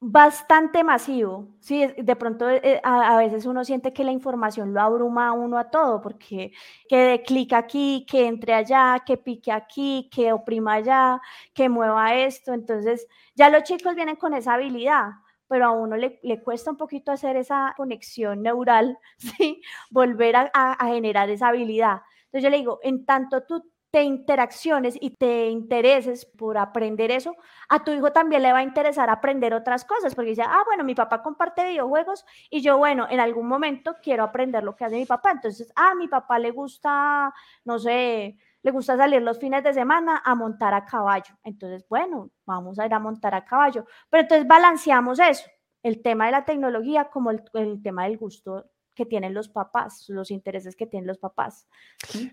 bastante 0.00 0.82
masivo. 0.82 1.48
Sí, 1.60 1.86
de 1.86 2.16
pronto 2.16 2.48
eh, 2.48 2.80
a, 2.82 3.16
veces 3.18 3.44
uno 3.46 3.64
siente 3.64 3.92
que 3.92 4.04
la 4.04 4.12
información 4.12 4.72
lo 4.72 4.80
abruma 4.80 5.28
a 5.28 5.32
uno 5.32 5.58
a 5.58 5.70
todo, 5.70 6.00
porque 6.00 6.52
que 6.88 6.96
de 6.96 7.22
clic 7.22 7.52
aquí, 7.52 8.06
que 8.08 8.26
entre 8.26 8.54
allá, 8.54 9.02
que 9.06 9.18
pique 9.18 9.52
aquí, 9.52 10.08
que 10.12 10.32
oprima 10.32 10.74
allá, 10.74 11.20
que 11.54 11.68
mueva 11.68 12.14
esto. 12.14 12.54
Entonces, 12.54 13.06
ya 13.34 13.50
los 13.50 13.62
chicos 13.64 13.94
vienen 13.94 14.16
con 14.16 14.34
esa 14.34 14.54
habilidad, 14.54 15.10
pero 15.48 15.66
a 15.66 15.70
uno 15.72 15.96
le, 15.96 16.20
cuesta 16.42 16.70
un 16.70 16.76
poquito 16.78 17.12
hacer 17.12 17.36
esa 17.36 17.74
conexión 17.76 18.42
neural, 18.42 18.98
¿sí? 19.18 19.62
volver 19.90 20.36
a, 20.36 20.50
a 20.54 20.86
generar 20.88 21.28
esa 21.30 21.48
habilidad. 21.48 22.02
Entonces 22.26 22.44
yo 22.44 22.50
le 22.50 22.58
digo, 22.58 22.80
en 22.82 23.04
tanto 23.04 23.42
tú 23.42 23.70
te 23.90 24.02
interacciones 24.02 24.96
y 25.00 25.10
te 25.10 25.48
intereses 25.48 26.24
por 26.24 26.58
aprender 26.58 27.10
eso, 27.10 27.36
a 27.68 27.82
tu 27.84 27.90
hijo 27.92 28.12
también 28.12 28.42
le 28.42 28.52
va 28.52 28.58
a 28.58 28.62
interesar 28.62 29.10
aprender 29.10 29.52
otras 29.54 29.84
cosas, 29.84 30.14
porque 30.14 30.30
dice, 30.30 30.42
ah, 30.42 30.62
bueno, 30.66 30.84
mi 30.84 30.94
papá 30.94 31.22
comparte 31.22 31.64
videojuegos 31.64 32.24
y 32.50 32.60
yo, 32.60 32.78
bueno, 32.78 33.06
en 33.10 33.20
algún 33.20 33.48
momento 33.48 33.96
quiero 34.02 34.24
aprender 34.24 34.62
lo 34.62 34.76
que 34.76 34.84
hace 34.84 34.96
mi 34.96 35.06
papá. 35.06 35.32
Entonces, 35.32 35.72
ah, 35.76 35.94
mi 35.96 36.08
papá 36.08 36.38
le 36.38 36.50
gusta, 36.50 37.32
no 37.64 37.78
sé, 37.78 38.36
le 38.62 38.70
gusta 38.70 38.96
salir 38.96 39.22
los 39.22 39.38
fines 39.38 39.64
de 39.64 39.72
semana 39.72 40.22
a 40.24 40.34
montar 40.34 40.74
a 40.74 40.84
caballo. 40.84 41.34
Entonces, 41.42 41.86
bueno, 41.88 42.30
vamos 42.46 42.78
a 42.78 42.86
ir 42.86 42.94
a 42.94 42.98
montar 42.98 43.34
a 43.34 43.44
caballo. 43.44 43.86
Pero 44.10 44.22
entonces 44.22 44.46
balanceamos 44.46 45.18
eso, 45.18 45.48
el 45.82 46.02
tema 46.02 46.26
de 46.26 46.32
la 46.32 46.44
tecnología 46.44 47.06
como 47.10 47.30
el, 47.30 47.42
tema 47.82 48.04
del 48.04 48.18
gusto 48.18 48.69
que 48.94 49.06
tienen 49.06 49.34
los 49.34 49.48
papás, 49.48 50.04
los 50.08 50.30
intereses 50.30 50.76
que 50.76 50.86
tienen 50.86 51.06
los 51.06 51.18
papás. 51.18 51.66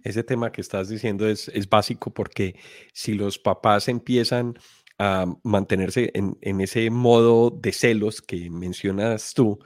Ese 0.03 0.23
tema 0.23 0.51
que 0.51 0.61
estás 0.61 0.89
diciendo 0.89 1.27
es, 1.27 1.49
es 1.49 1.69
básico 1.69 2.13
porque 2.13 2.59
si 2.93 3.13
los 3.13 3.39
papás 3.39 3.87
empiezan 3.87 4.57
a 4.99 5.25
mantenerse 5.43 6.11
en, 6.13 6.37
en, 6.41 6.61
ese 6.61 6.89
modo 6.89 7.51
de 7.51 7.71
celos 7.71 8.21
que 8.21 8.49
mencionas 8.49 9.33
tú, 9.33 9.59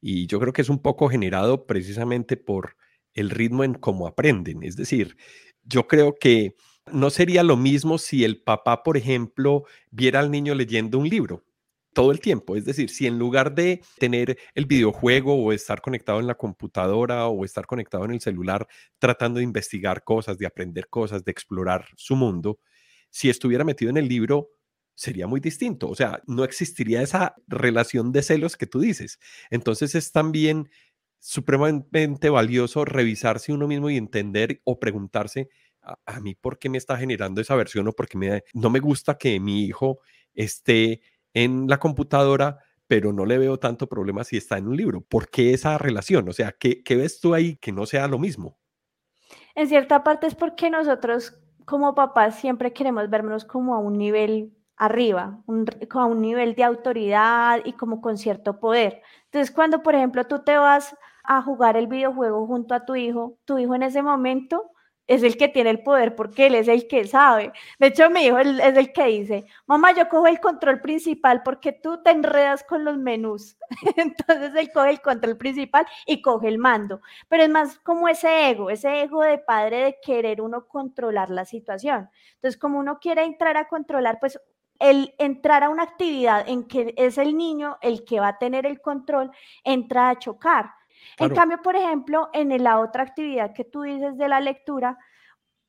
y 0.00 0.26
yo 0.26 0.40
creo 0.40 0.52
que 0.52 0.62
es 0.62 0.70
un 0.70 0.80
poco 0.80 1.08
generado 1.08 1.66
precisamente 1.66 2.36
por 2.36 2.76
el 3.14 3.30
ritmo 3.30 3.64
en 3.64 3.74
cómo 3.74 4.06
aprenden. 4.06 4.62
Es 4.62 4.76
decir, 4.76 5.16
yo 5.64 5.86
creo 5.86 6.16
que 6.18 6.54
no 6.92 7.10
sería 7.10 7.42
lo 7.42 7.56
mismo 7.56 7.98
si 7.98 8.24
el 8.24 8.42
papá, 8.42 8.82
por 8.82 8.96
ejemplo, 8.96 9.64
viera 9.90 10.20
al 10.20 10.30
niño 10.30 10.54
leyendo 10.54 10.98
un 10.98 11.08
libro 11.08 11.44
todo 11.98 12.12
el 12.12 12.20
tiempo. 12.20 12.54
Es 12.54 12.64
decir, 12.64 12.90
si 12.90 13.08
en 13.08 13.18
lugar 13.18 13.56
de 13.56 13.82
tener 13.98 14.38
el 14.54 14.66
videojuego 14.66 15.34
o 15.34 15.52
estar 15.52 15.80
conectado 15.80 16.20
en 16.20 16.28
la 16.28 16.36
computadora 16.36 17.26
o 17.26 17.44
estar 17.44 17.66
conectado 17.66 18.04
en 18.04 18.12
el 18.12 18.20
celular 18.20 18.68
tratando 19.00 19.38
de 19.38 19.44
investigar 19.44 20.04
cosas, 20.04 20.38
de 20.38 20.46
aprender 20.46 20.88
cosas, 20.88 21.24
de 21.24 21.32
explorar 21.32 21.86
su 21.96 22.14
mundo, 22.14 22.60
si 23.10 23.28
estuviera 23.28 23.64
metido 23.64 23.90
en 23.90 23.96
el 23.96 24.06
libro, 24.06 24.50
sería 24.94 25.26
muy 25.26 25.40
distinto. 25.40 25.88
O 25.88 25.96
sea, 25.96 26.22
no 26.28 26.44
existiría 26.44 27.02
esa 27.02 27.34
relación 27.48 28.12
de 28.12 28.22
celos 28.22 28.56
que 28.56 28.68
tú 28.68 28.78
dices. 28.78 29.18
Entonces 29.50 29.96
es 29.96 30.12
también 30.12 30.70
supremamente 31.18 32.30
valioso 32.30 32.84
revisarse 32.84 33.52
uno 33.52 33.66
mismo 33.66 33.90
y 33.90 33.96
entender 33.96 34.60
o 34.62 34.78
preguntarse 34.78 35.48
a, 35.82 36.20
mí 36.20 36.36
por 36.36 36.60
qué 36.60 36.68
me 36.68 36.78
está 36.78 36.96
generando 36.96 37.40
esa 37.40 37.56
versión 37.56 37.88
o 37.88 37.92
por 37.92 38.06
qué 38.06 38.18
me, 38.18 38.44
no 38.54 38.70
me 38.70 38.78
gusta 38.78 39.18
que 39.18 39.40
mi 39.40 39.64
hijo 39.64 39.98
esté 40.32 41.00
en 41.44 41.68
la 41.68 41.78
computadora, 41.78 42.58
pero 42.86 43.12
no 43.12 43.26
le 43.26 43.38
veo 43.38 43.58
tanto 43.58 43.86
problema 43.86 44.24
si 44.24 44.36
está 44.36 44.58
en 44.58 44.66
un 44.66 44.76
libro. 44.76 45.00
¿Por 45.02 45.28
qué 45.28 45.52
esa 45.52 45.78
relación? 45.78 46.28
O 46.28 46.32
sea, 46.32 46.52
¿qué, 46.52 46.82
ves 46.88 47.20
tú 47.20 47.34
ahí 47.34 47.56
que 47.56 47.70
no 47.70 47.86
sea 47.86 48.08
lo 48.08 48.18
mismo? 48.18 48.58
En 49.54 49.68
cierta 49.68 50.02
parte 50.02 50.26
es 50.26 50.34
porque 50.34 50.70
nosotros 50.70 51.38
como 51.64 51.94
papás 51.94 52.40
siempre 52.40 52.72
queremos 52.72 53.10
vernos 53.10 53.44
como 53.44 53.74
a 53.74 53.78
un 53.78 53.98
nivel 53.98 54.54
arriba, 54.76 55.42
a 55.90 56.06
un 56.06 56.20
nivel 56.22 56.54
de 56.54 56.64
autoridad 56.64 57.60
y 57.64 57.72
como 57.74 58.00
con 58.00 58.16
cierto 58.16 58.58
poder. 58.58 59.02
Entonces, 59.24 59.50
cuando, 59.50 59.82
por 59.82 59.94
ejemplo, 59.94 60.24
tú 60.26 60.38
te 60.42 60.56
vas 60.56 60.96
a 61.24 61.42
jugar 61.42 61.76
el 61.76 61.88
videojuego 61.88 62.46
junto 62.46 62.74
a 62.74 62.86
tu 62.86 62.96
hijo, 62.96 63.38
tu 63.44 63.58
hijo 63.58 63.74
en 63.74 63.82
ese 63.82 64.02
momento 64.02 64.70
es 65.08 65.22
el 65.22 65.36
que 65.36 65.48
tiene 65.48 65.70
el 65.70 65.82
poder 65.82 66.14
porque 66.14 66.46
él 66.46 66.54
es 66.54 66.68
el 66.68 66.86
que 66.86 67.06
sabe. 67.06 67.52
De 67.78 67.88
hecho, 67.88 68.10
mi 68.10 68.26
hijo 68.26 68.38
es 68.38 68.76
el 68.76 68.92
que 68.92 69.06
dice, 69.06 69.46
mamá, 69.66 69.92
yo 69.92 70.08
cojo 70.08 70.26
el 70.26 70.38
control 70.38 70.80
principal 70.80 71.42
porque 71.42 71.72
tú 71.72 72.02
te 72.02 72.10
enredas 72.10 72.62
con 72.62 72.84
los 72.84 72.98
menús. 72.98 73.56
Entonces 73.96 74.52
él 74.54 74.70
coge 74.72 74.90
el 74.90 75.00
control 75.00 75.36
principal 75.38 75.86
y 76.06 76.22
coge 76.22 76.48
el 76.48 76.58
mando. 76.58 77.00
Pero 77.28 77.42
es 77.42 77.48
más 77.50 77.78
como 77.80 78.08
ese 78.08 78.50
ego, 78.50 78.70
ese 78.70 79.02
ego 79.02 79.22
de 79.22 79.38
padre 79.38 79.78
de 79.78 79.98
querer 80.02 80.40
uno 80.42 80.68
controlar 80.68 81.30
la 81.30 81.44
situación. 81.46 82.10
Entonces, 82.34 82.60
como 82.60 82.78
uno 82.78 82.98
quiere 83.00 83.24
entrar 83.24 83.56
a 83.56 83.66
controlar, 83.66 84.18
pues 84.20 84.38
el 84.78 85.14
entrar 85.18 85.64
a 85.64 85.70
una 85.70 85.82
actividad 85.82 86.48
en 86.48 86.64
que 86.68 86.94
es 86.96 87.18
el 87.18 87.36
niño 87.36 87.78
el 87.80 88.04
que 88.04 88.20
va 88.20 88.28
a 88.28 88.38
tener 88.38 88.66
el 88.66 88.80
control, 88.80 89.30
entra 89.64 90.10
a 90.10 90.18
chocar. 90.18 90.70
En 91.18 91.34
cambio, 91.34 91.60
por 91.62 91.76
ejemplo, 91.76 92.30
en 92.32 92.62
la 92.62 92.80
otra 92.80 93.02
actividad 93.02 93.52
que 93.52 93.64
tú 93.64 93.82
dices 93.82 94.16
de 94.16 94.28
la 94.28 94.40
lectura, 94.40 94.98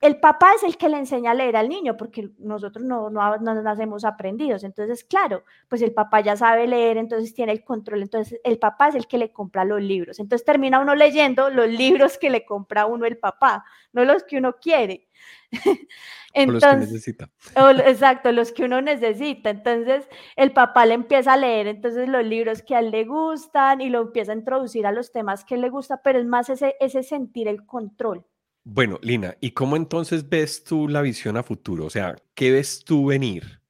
el 0.02 0.20
papá 0.20 0.54
es 0.56 0.64
el 0.64 0.78
que 0.78 0.88
le 0.88 0.98
enseña 0.98 1.32
a 1.32 1.34
leer 1.34 1.58
al 1.58 1.68
niño, 1.68 1.98
porque 1.98 2.30
nosotros 2.38 2.86
no, 2.86 3.10
no, 3.10 3.38
no, 3.38 3.62
nacemos 3.62 4.06
aprendidos. 4.06 4.64
Entonces, 4.64 5.04
claro, 5.04 5.44
pues 5.68 5.82
el 5.82 5.94
papá 5.94 6.22
ya 6.22 6.38
sabe 6.38 6.68
leer, 6.68 6.96
entonces 6.96 7.34
tiene 7.34 7.52
el 7.52 7.66
control. 7.66 8.04
Entonces, 8.04 8.40
el 8.46 8.60
papá 8.60 8.90
es 8.90 8.96
el 8.96 9.08
que 9.08 9.18
le 9.18 9.34
compra 9.34 9.66
los 9.66 9.82
libros. 9.82 10.20
Entonces, 10.20 10.46
termina 10.46 10.80
uno 10.80 10.96
leyendo 10.96 11.50
los 11.50 11.68
libros 11.68 12.18
que 12.18 12.30
le 12.30 12.46
compra 12.46 12.86
uno 12.86 13.06
el 13.06 13.18
papá, 13.18 13.66
no 13.92 14.06
los 14.06 14.24
que 14.24 14.38
uno 14.38 14.56
quiere. 14.62 15.10
Entonces, 16.34 16.64
los 16.64 16.74
que 16.74 16.94
necesita. 16.94 17.30
exacto, 17.88 18.32
los 18.32 18.52
que 18.52 18.66
uno 18.66 18.82
necesita. 18.82 19.50
Entonces, 19.50 20.08
el 20.36 20.52
papá 20.52 20.86
le 20.86 20.94
empieza 20.94 21.34
a 21.34 21.38
leer 21.38 21.68
entonces 21.68 22.08
los 22.08 22.26
libros 22.26 22.62
que 22.62 22.76
a 22.76 22.80
él 22.80 22.92
le 22.92 23.06
gustan 23.06 23.82
y 23.82 23.90
lo 23.90 24.02
empieza 24.02 24.32
a 24.32 24.36
introducir 24.36 24.86
a 24.86 24.92
los 24.92 25.12
temas 25.12 25.44
que 25.44 25.58
le 25.58 25.70
gusta, 25.70 26.02
pero 26.04 26.20
es 26.20 26.26
más 26.26 26.50
ese, 26.50 26.76
ese 26.80 27.04
sentir 27.04 27.48
el 27.48 27.66
control. 27.66 28.26
Bueno, 28.64 29.00
Lina, 29.02 29.36
¿y 29.42 29.52
cómo 29.52 29.76
entonces 29.76 30.30
ves 30.30 30.64
tú 30.64 30.88
la 30.88 31.02
visión 31.02 31.38
a 31.38 31.44
futuro? 31.44 31.86
O 31.86 31.90
sea, 31.90 32.16
¿qué 32.36 32.52
ves 32.52 32.84
tú 32.86 33.08
venir 33.08 33.62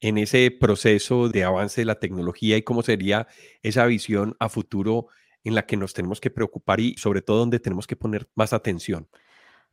en 0.00 0.18
ese 0.18 0.50
proceso 0.50 1.28
de 1.28 1.44
avance 1.44 1.82
de 1.82 1.84
la 1.84 2.00
tecnología 2.00 2.56
y 2.56 2.62
cómo 2.62 2.82
sería 2.82 3.28
esa 3.62 3.86
visión 3.86 4.34
a 4.40 4.48
futuro 4.48 5.08
en 5.44 5.54
la 5.54 5.66
que 5.66 5.76
nos 5.76 5.94
tenemos 5.94 6.20
que 6.20 6.30
preocupar 6.30 6.80
y 6.80 6.96
sobre 6.96 7.22
todo 7.22 7.38
donde 7.38 7.60
tenemos 7.60 7.86
que 7.86 7.96
poner 7.96 8.28
más 8.34 8.52
atención? 8.52 9.08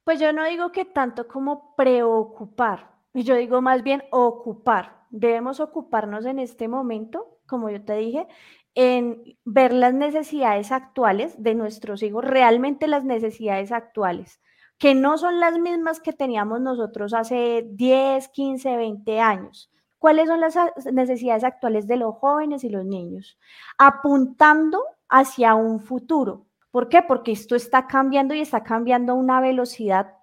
Pues 0.07 0.21
yo 0.21 0.31
no 0.31 0.45
digo 0.45 0.71
que 0.71 0.85
tanto 0.85 1.27
como 1.27 1.75
preocupar, 1.75 2.91
yo 3.13 3.35
digo 3.35 3.61
más 3.61 3.83
bien 3.83 4.03
ocupar. 4.09 5.03
Debemos 5.09 5.59
ocuparnos 5.59 6.25
en 6.25 6.39
este 6.39 6.69
momento, 6.69 7.39
como 7.45 7.69
yo 7.69 7.83
te 7.83 7.97
dije, 7.97 8.25
en 8.73 9.21
ver 9.43 9.73
las 9.73 9.93
necesidades 9.93 10.71
actuales 10.71 11.35
de 11.43 11.55
nuestros 11.55 12.03
hijos, 12.03 12.23
realmente 12.23 12.87
las 12.87 13.03
necesidades 13.03 13.73
actuales, 13.73 14.39
que 14.77 14.95
no 14.95 15.17
son 15.17 15.41
las 15.41 15.59
mismas 15.59 15.99
que 15.99 16.13
teníamos 16.13 16.61
nosotros 16.61 17.13
hace 17.13 17.67
10, 17.69 18.29
15, 18.29 18.77
20 18.77 19.19
años. 19.19 19.69
¿Cuáles 19.97 20.29
son 20.29 20.39
las 20.39 20.55
necesidades 20.93 21.43
actuales 21.43 21.85
de 21.85 21.97
los 21.97 22.15
jóvenes 22.15 22.63
y 22.63 22.69
los 22.69 22.85
niños? 22.85 23.37
Apuntando 23.77 24.81
hacia 25.09 25.55
un 25.55 25.81
futuro, 25.81 26.46
¿Por 26.71 26.89
qué? 26.89 27.01
Porque 27.01 27.31
esto 27.31 27.55
está 27.55 27.87
cambiando 27.87 28.33
y 28.33 28.41
está 28.41 28.63
cambiando 28.63 29.13
a 29.13 29.15
una 29.15 29.41
velocidad 29.41 30.13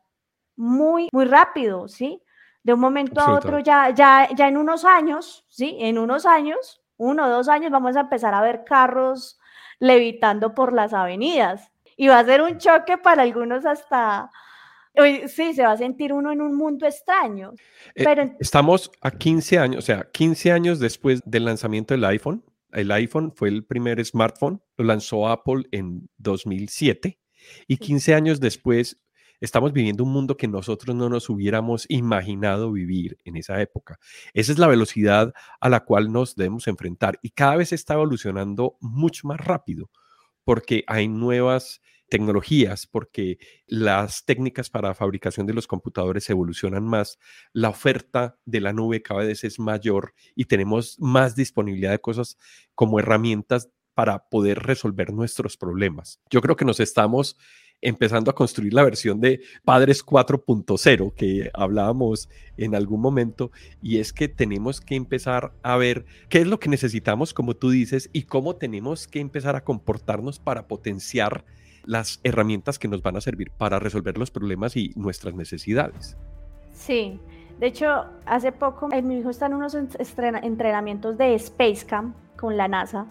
muy, 0.57 1.09
muy 1.13 1.25
rápido, 1.25 1.89
¿sí? 1.89 2.23
De 2.63 2.75
un 2.75 2.81
momento 2.81 3.21
a 3.21 3.35
otro, 3.35 3.59
ya, 3.59 3.91
ya, 3.91 4.29
ya 4.35 4.49
en 4.49 4.57
unos 4.57 4.85
años, 4.85 5.45
¿sí? 5.49 5.77
En 5.81 5.99
unos 5.99 6.27
años, 6.27 6.83
uno 6.97 7.27
o 7.27 7.29
dos 7.29 7.49
años, 7.49 7.71
vamos 7.71 7.97
a 7.97 8.01
empezar 8.01 8.35
a 8.35 8.41
ver 8.41 8.65
carros 8.65 9.39
levitando 9.79 10.55
por 10.55 10.73
las 10.73 10.95
avenidas. 10.95 11.71
Y 11.97 12.09
va 12.09 12.21
a 12.21 12.25
ser 12.25 12.43
un 12.43 12.59
choque 12.59 12.99
para 12.99 13.23
algunos 13.23 13.67
hasta, 13.67 14.31
Sí, 15.27 15.55
se 15.55 15.63
va 15.63 15.73
a 15.73 15.77
sentir 15.77 16.13
uno 16.13 16.31
en 16.31 16.41
un 16.41 16.55
mundo 16.55 16.87
extraño. 16.87 17.53
Eh, 17.95 18.05
pero... 18.05 18.31
estamos 18.39 18.93
a 19.01 19.11
15 19.11 19.59
años, 19.59 19.79
o 19.79 19.83
sea, 19.83 20.09
15 20.13 20.53
años 20.53 20.79
después 20.79 21.21
del 21.25 21.47
lanzamiento 21.47 21.95
del 21.95 22.05
iPhone 22.05 22.45
el 22.75 22.91
iPhone 22.93 23.33
fue 23.35 23.49
el 23.49 23.65
primer 23.65 24.05
smartphone, 24.05 24.63
lo 24.77 24.85
lanzó 24.85 25.29
Apple 25.29 25.65
en 25.73 26.09
2007 26.19 27.19
y 27.67 27.77
15 27.77 28.15
años 28.15 28.41
después 28.41 29.01
estamos 29.41 29.73
viviendo 29.73 30.05
un 30.05 30.13
mundo 30.13 30.37
que 30.37 30.49
nosotros 30.49 30.95
no 30.97 31.09
nos 31.09 31.29
hubiéramos 31.29 31.87
imaginado 31.89 32.73
vivir 32.73 33.19
en 33.25 33.37
esa 33.37 33.61
época. 33.61 33.99
Esa 34.33 34.53
es 34.53 34.59
la 34.59 34.69
velocidad 34.69 35.33
a 35.61 35.69
la 35.69 35.81
cual 35.85 36.13
nos 36.13 36.35
debemos 36.35 36.67
enfrentar 36.67 37.19
y 37.23 37.31
cada 37.31 37.57
vez 37.57 37.73
está 37.73 37.95
evolucionando 37.95 38.77
mucho 38.81 39.27
más 39.29 39.41
rápido 39.41 39.91
porque 40.45 40.85
hay 40.87 41.09
nuevas 41.09 41.81
tecnologías, 42.15 42.87
porque 42.87 43.39
las 43.67 44.25
técnicas 44.25 44.71
para 44.71 44.95
fabricación 44.95 45.49
de 45.49 45.53
los 45.53 45.67
computadores 45.67 46.31
evolucionan 46.31 46.85
más, 46.85 47.19
la 47.53 47.71
oferta 47.71 48.39
de 48.45 48.61
la 48.61 48.73
nube 48.73 49.03
cada 49.03 49.25
vez 49.25 49.43
es 49.43 49.59
mayor 49.59 50.15
y 50.37 50.45
tenemos 50.45 50.97
más 51.01 51.35
disponibilidad 51.35 51.91
de 51.91 51.99
cosas 51.99 52.39
como 52.77 53.01
herramientas 53.01 53.69
para 53.95 54.29
poder 54.29 54.61
resolver 54.61 55.13
nuestros 55.13 55.57
problemas. 55.57 56.21
Yo 56.31 56.41
creo 56.41 56.55
que 56.55 56.65
nos 56.65 56.79
estamos 56.79 57.37
empezando 57.81 58.31
a 58.31 58.37
construir 58.37 58.75
la 58.75 58.85
versión 58.85 59.21
de 59.21 59.41
Padres 59.65 60.07
4.0 60.07 61.15
que 61.15 61.51
hablábamos 61.53 62.29
en 62.57 62.77
algún 62.77 63.01
momento, 63.01 63.51
y 63.83 63.99
es 63.99 64.13
que 64.13 64.29
tenemos 64.29 64.81
que 64.81 64.95
empezar 64.95 65.53
a 65.65 65.77
ver 65.77 66.05
qué 66.29 66.39
es 66.39 66.47
lo 66.47 66.61
que 66.61 66.69
necesitamos, 66.69 67.35
como 67.35 67.57
tú 67.57 67.71
dices, 67.71 68.09
y 68.13 68.23
cómo 68.23 68.55
tenemos 68.55 69.09
que 69.09 69.19
empezar 69.19 69.57
a 69.57 69.65
comportarnos 69.65 70.39
para 70.39 70.69
potenciar 70.69 71.45
las 71.87 72.21
herramientas 72.23 72.79
que 72.79 72.89
nos 72.89 73.03
van 73.03 73.17
a 73.17 73.21
servir 73.21 73.51
para 73.51 73.79
resolver 73.79 74.19
los 74.19 74.31
problemas 74.31 74.77
y 74.77 74.93
nuestras 74.97 75.35
necesidades. 75.35 76.17
Sí, 76.73 77.21
de 77.59 77.67
hecho, 77.67 78.07
hace 78.27 78.53
poco 78.53 78.89
eh, 78.93 79.03
mi 79.03 79.19
hijo 79.19 79.31
está 79.31 79.47
en 79.47 79.55
unos 79.55 79.75
entrenamientos 79.75 81.17
de 81.17 81.35
Space 81.35 81.87
Camp 81.87 82.17
con 82.37 82.57
la 82.57 82.69
NASA 82.69 83.07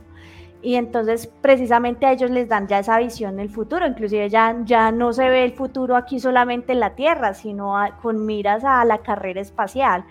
y 0.63 0.75
entonces 0.75 1.27
precisamente 1.41 2.05
a 2.05 2.13
ellos 2.13 2.31
les 2.31 2.47
dan 2.47 2.67
ya 2.67 2.79
esa 2.79 2.97
visión 2.97 3.35
del 3.35 3.49
futuro, 3.49 3.85
inclusive 3.85 4.29
ya, 4.29 4.55
ya 4.63 4.93
no 4.93 5.11
se 5.11 5.27
ve 5.27 5.43
el 5.43 5.53
futuro 5.53 5.97
aquí 5.97 6.21
solamente 6.21 6.71
en 6.71 6.79
la 6.79 6.95
Tierra, 6.95 7.33
sino 7.33 7.75
con 8.01 8.25
miras 8.25 8.63
a 8.63 8.83
la 8.85 8.99
carrera 8.99 9.41
espacial. 9.41 10.05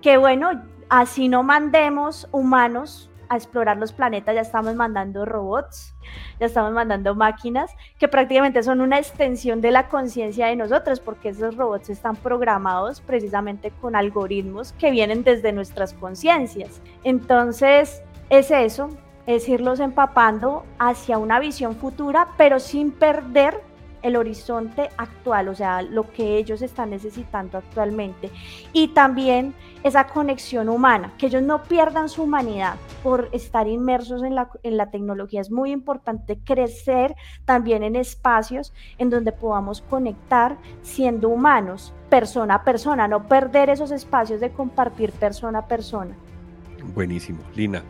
Que 0.00 0.16
bueno, 0.16 0.62
así 0.88 1.28
no 1.28 1.42
mandemos 1.42 2.26
humanos 2.32 3.10
a 3.32 3.36
explorar 3.36 3.78
los 3.78 3.94
planetas, 3.94 4.34
ya 4.34 4.42
estamos 4.42 4.74
mandando 4.74 5.24
robots, 5.24 5.94
ya 6.38 6.46
estamos 6.46 6.70
mandando 6.72 7.14
máquinas 7.14 7.70
que 7.98 8.06
prácticamente 8.06 8.62
son 8.62 8.82
una 8.82 8.98
extensión 8.98 9.62
de 9.62 9.70
la 9.70 9.88
conciencia 9.88 10.48
de 10.48 10.56
nosotros, 10.56 11.00
porque 11.00 11.30
esos 11.30 11.56
robots 11.56 11.88
están 11.88 12.16
programados 12.16 13.00
precisamente 13.00 13.70
con 13.80 13.96
algoritmos 13.96 14.74
que 14.74 14.90
vienen 14.90 15.24
desde 15.24 15.52
nuestras 15.52 15.94
conciencias. 15.94 16.82
Entonces, 17.04 18.02
es 18.28 18.50
eso, 18.50 18.90
es 19.26 19.48
irlos 19.48 19.80
empapando 19.80 20.66
hacia 20.78 21.16
una 21.16 21.40
visión 21.40 21.74
futura, 21.74 22.28
pero 22.36 22.60
sin 22.60 22.92
perder 22.92 23.62
el 24.02 24.16
horizonte 24.16 24.90
actual, 24.96 25.48
o 25.48 25.54
sea, 25.54 25.82
lo 25.82 26.10
que 26.10 26.36
ellos 26.36 26.62
están 26.62 26.90
necesitando 26.90 27.58
actualmente. 27.58 28.30
Y 28.72 28.88
también 28.88 29.54
esa 29.82 30.06
conexión 30.06 30.68
humana, 30.68 31.12
que 31.18 31.26
ellos 31.26 31.42
no 31.42 31.62
pierdan 31.62 32.08
su 32.08 32.22
humanidad 32.22 32.76
por 33.02 33.28
estar 33.32 33.66
inmersos 33.66 34.22
en 34.22 34.34
la, 34.34 34.48
en 34.62 34.76
la 34.76 34.90
tecnología. 34.90 35.40
Es 35.40 35.50
muy 35.50 35.72
importante 35.72 36.38
crecer 36.44 37.14
también 37.44 37.82
en 37.82 37.96
espacios 37.96 38.72
en 38.98 39.10
donde 39.10 39.32
podamos 39.32 39.80
conectar 39.82 40.56
siendo 40.82 41.28
humanos, 41.28 41.92
persona 42.08 42.56
a 42.56 42.64
persona, 42.64 43.08
no 43.08 43.26
perder 43.26 43.70
esos 43.70 43.90
espacios 43.90 44.40
de 44.40 44.50
compartir 44.50 45.12
persona 45.12 45.60
a 45.60 45.66
persona. 45.66 46.14
Buenísimo, 46.94 47.40
Lina. 47.54 47.82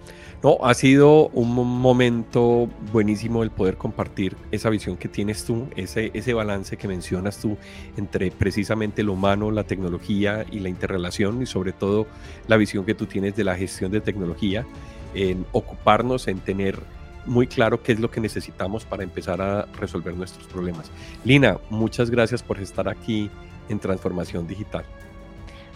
No, 0.42 0.58
ha 0.62 0.74
sido 0.74 1.28
un 1.28 1.54
momento 1.54 2.68
buenísimo 2.92 3.44
el 3.44 3.52
poder 3.52 3.76
compartir 3.76 4.36
esa 4.50 4.70
visión 4.70 4.96
que 4.96 5.08
tienes 5.08 5.44
tú, 5.44 5.68
ese, 5.76 6.10
ese 6.14 6.34
balance 6.34 6.76
que 6.76 6.88
mencionas 6.88 7.38
tú 7.38 7.56
entre 7.96 8.32
precisamente 8.32 9.04
lo 9.04 9.12
humano, 9.12 9.52
la 9.52 9.62
tecnología 9.62 10.44
y 10.50 10.58
la 10.58 10.68
interrelación 10.68 11.42
y 11.42 11.46
sobre 11.46 11.72
todo 11.72 12.08
la 12.48 12.56
visión 12.56 12.84
que 12.84 12.94
tú 12.94 13.06
tienes 13.06 13.36
de 13.36 13.44
la 13.44 13.54
gestión 13.54 13.92
de 13.92 14.00
tecnología, 14.00 14.66
en 15.14 15.46
ocuparnos, 15.52 16.26
en 16.26 16.40
tener 16.40 16.80
muy 17.24 17.46
claro 17.46 17.80
qué 17.84 17.92
es 17.92 18.00
lo 18.00 18.10
que 18.10 18.20
necesitamos 18.20 18.84
para 18.84 19.04
empezar 19.04 19.40
a 19.40 19.66
resolver 19.78 20.16
nuestros 20.16 20.48
problemas. 20.48 20.90
Lina, 21.24 21.58
muchas 21.70 22.10
gracias 22.10 22.42
por 22.42 22.58
estar 22.58 22.88
aquí 22.88 23.30
en 23.68 23.78
Transformación 23.78 24.48
Digital. 24.48 24.84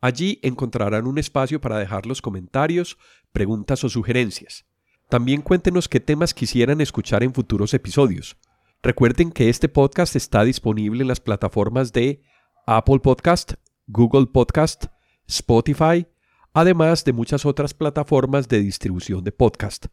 Allí 0.00 0.38
encontrarán 0.42 1.06
un 1.06 1.18
espacio 1.18 1.60
para 1.60 1.78
dejar 1.78 2.06
los 2.06 2.22
comentarios, 2.22 2.96
preguntas 3.32 3.84
o 3.84 3.88
sugerencias. 3.88 4.64
También 5.08 5.42
cuéntenos 5.42 5.88
qué 5.88 6.00
temas 6.00 6.34
quisieran 6.34 6.80
escuchar 6.80 7.22
en 7.22 7.34
futuros 7.34 7.74
episodios. 7.74 8.36
Recuerden 8.82 9.30
que 9.30 9.50
este 9.50 9.68
podcast 9.68 10.16
está 10.16 10.42
disponible 10.44 11.02
en 11.02 11.08
las 11.08 11.20
plataformas 11.20 11.92
de 11.92 12.22
Apple 12.66 13.00
Podcast, 13.00 13.54
Google 13.86 14.26
Podcast, 14.26 14.86
Spotify, 15.26 16.06
además 16.54 17.04
de 17.04 17.12
muchas 17.12 17.44
otras 17.44 17.74
plataformas 17.74 18.48
de 18.48 18.60
distribución 18.60 19.22
de 19.22 19.32
podcast. 19.32 19.86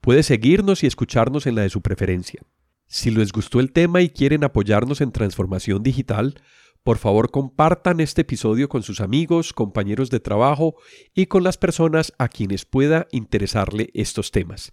Puede 0.00 0.22
seguirnos 0.22 0.82
y 0.82 0.86
escucharnos 0.86 1.46
en 1.46 1.54
la 1.54 1.62
de 1.62 1.70
su 1.70 1.82
preferencia. 1.82 2.42
Si 2.88 3.10
les 3.10 3.32
gustó 3.32 3.60
el 3.60 3.72
tema 3.72 4.00
y 4.00 4.10
quieren 4.10 4.44
apoyarnos 4.44 5.00
en 5.00 5.12
transformación 5.12 5.82
digital, 5.82 6.40
por 6.86 6.98
favor, 6.98 7.32
compartan 7.32 7.98
este 7.98 8.20
episodio 8.20 8.68
con 8.68 8.84
sus 8.84 9.00
amigos, 9.00 9.52
compañeros 9.52 10.08
de 10.08 10.20
trabajo 10.20 10.76
y 11.14 11.26
con 11.26 11.42
las 11.42 11.58
personas 11.58 12.12
a 12.16 12.28
quienes 12.28 12.64
pueda 12.64 13.08
interesarle 13.10 13.90
estos 13.92 14.30
temas. 14.30 14.72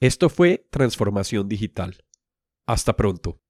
Esto 0.00 0.30
fue 0.30 0.66
Transformación 0.70 1.46
Digital. 1.46 2.02
Hasta 2.66 2.96
pronto. 2.96 3.43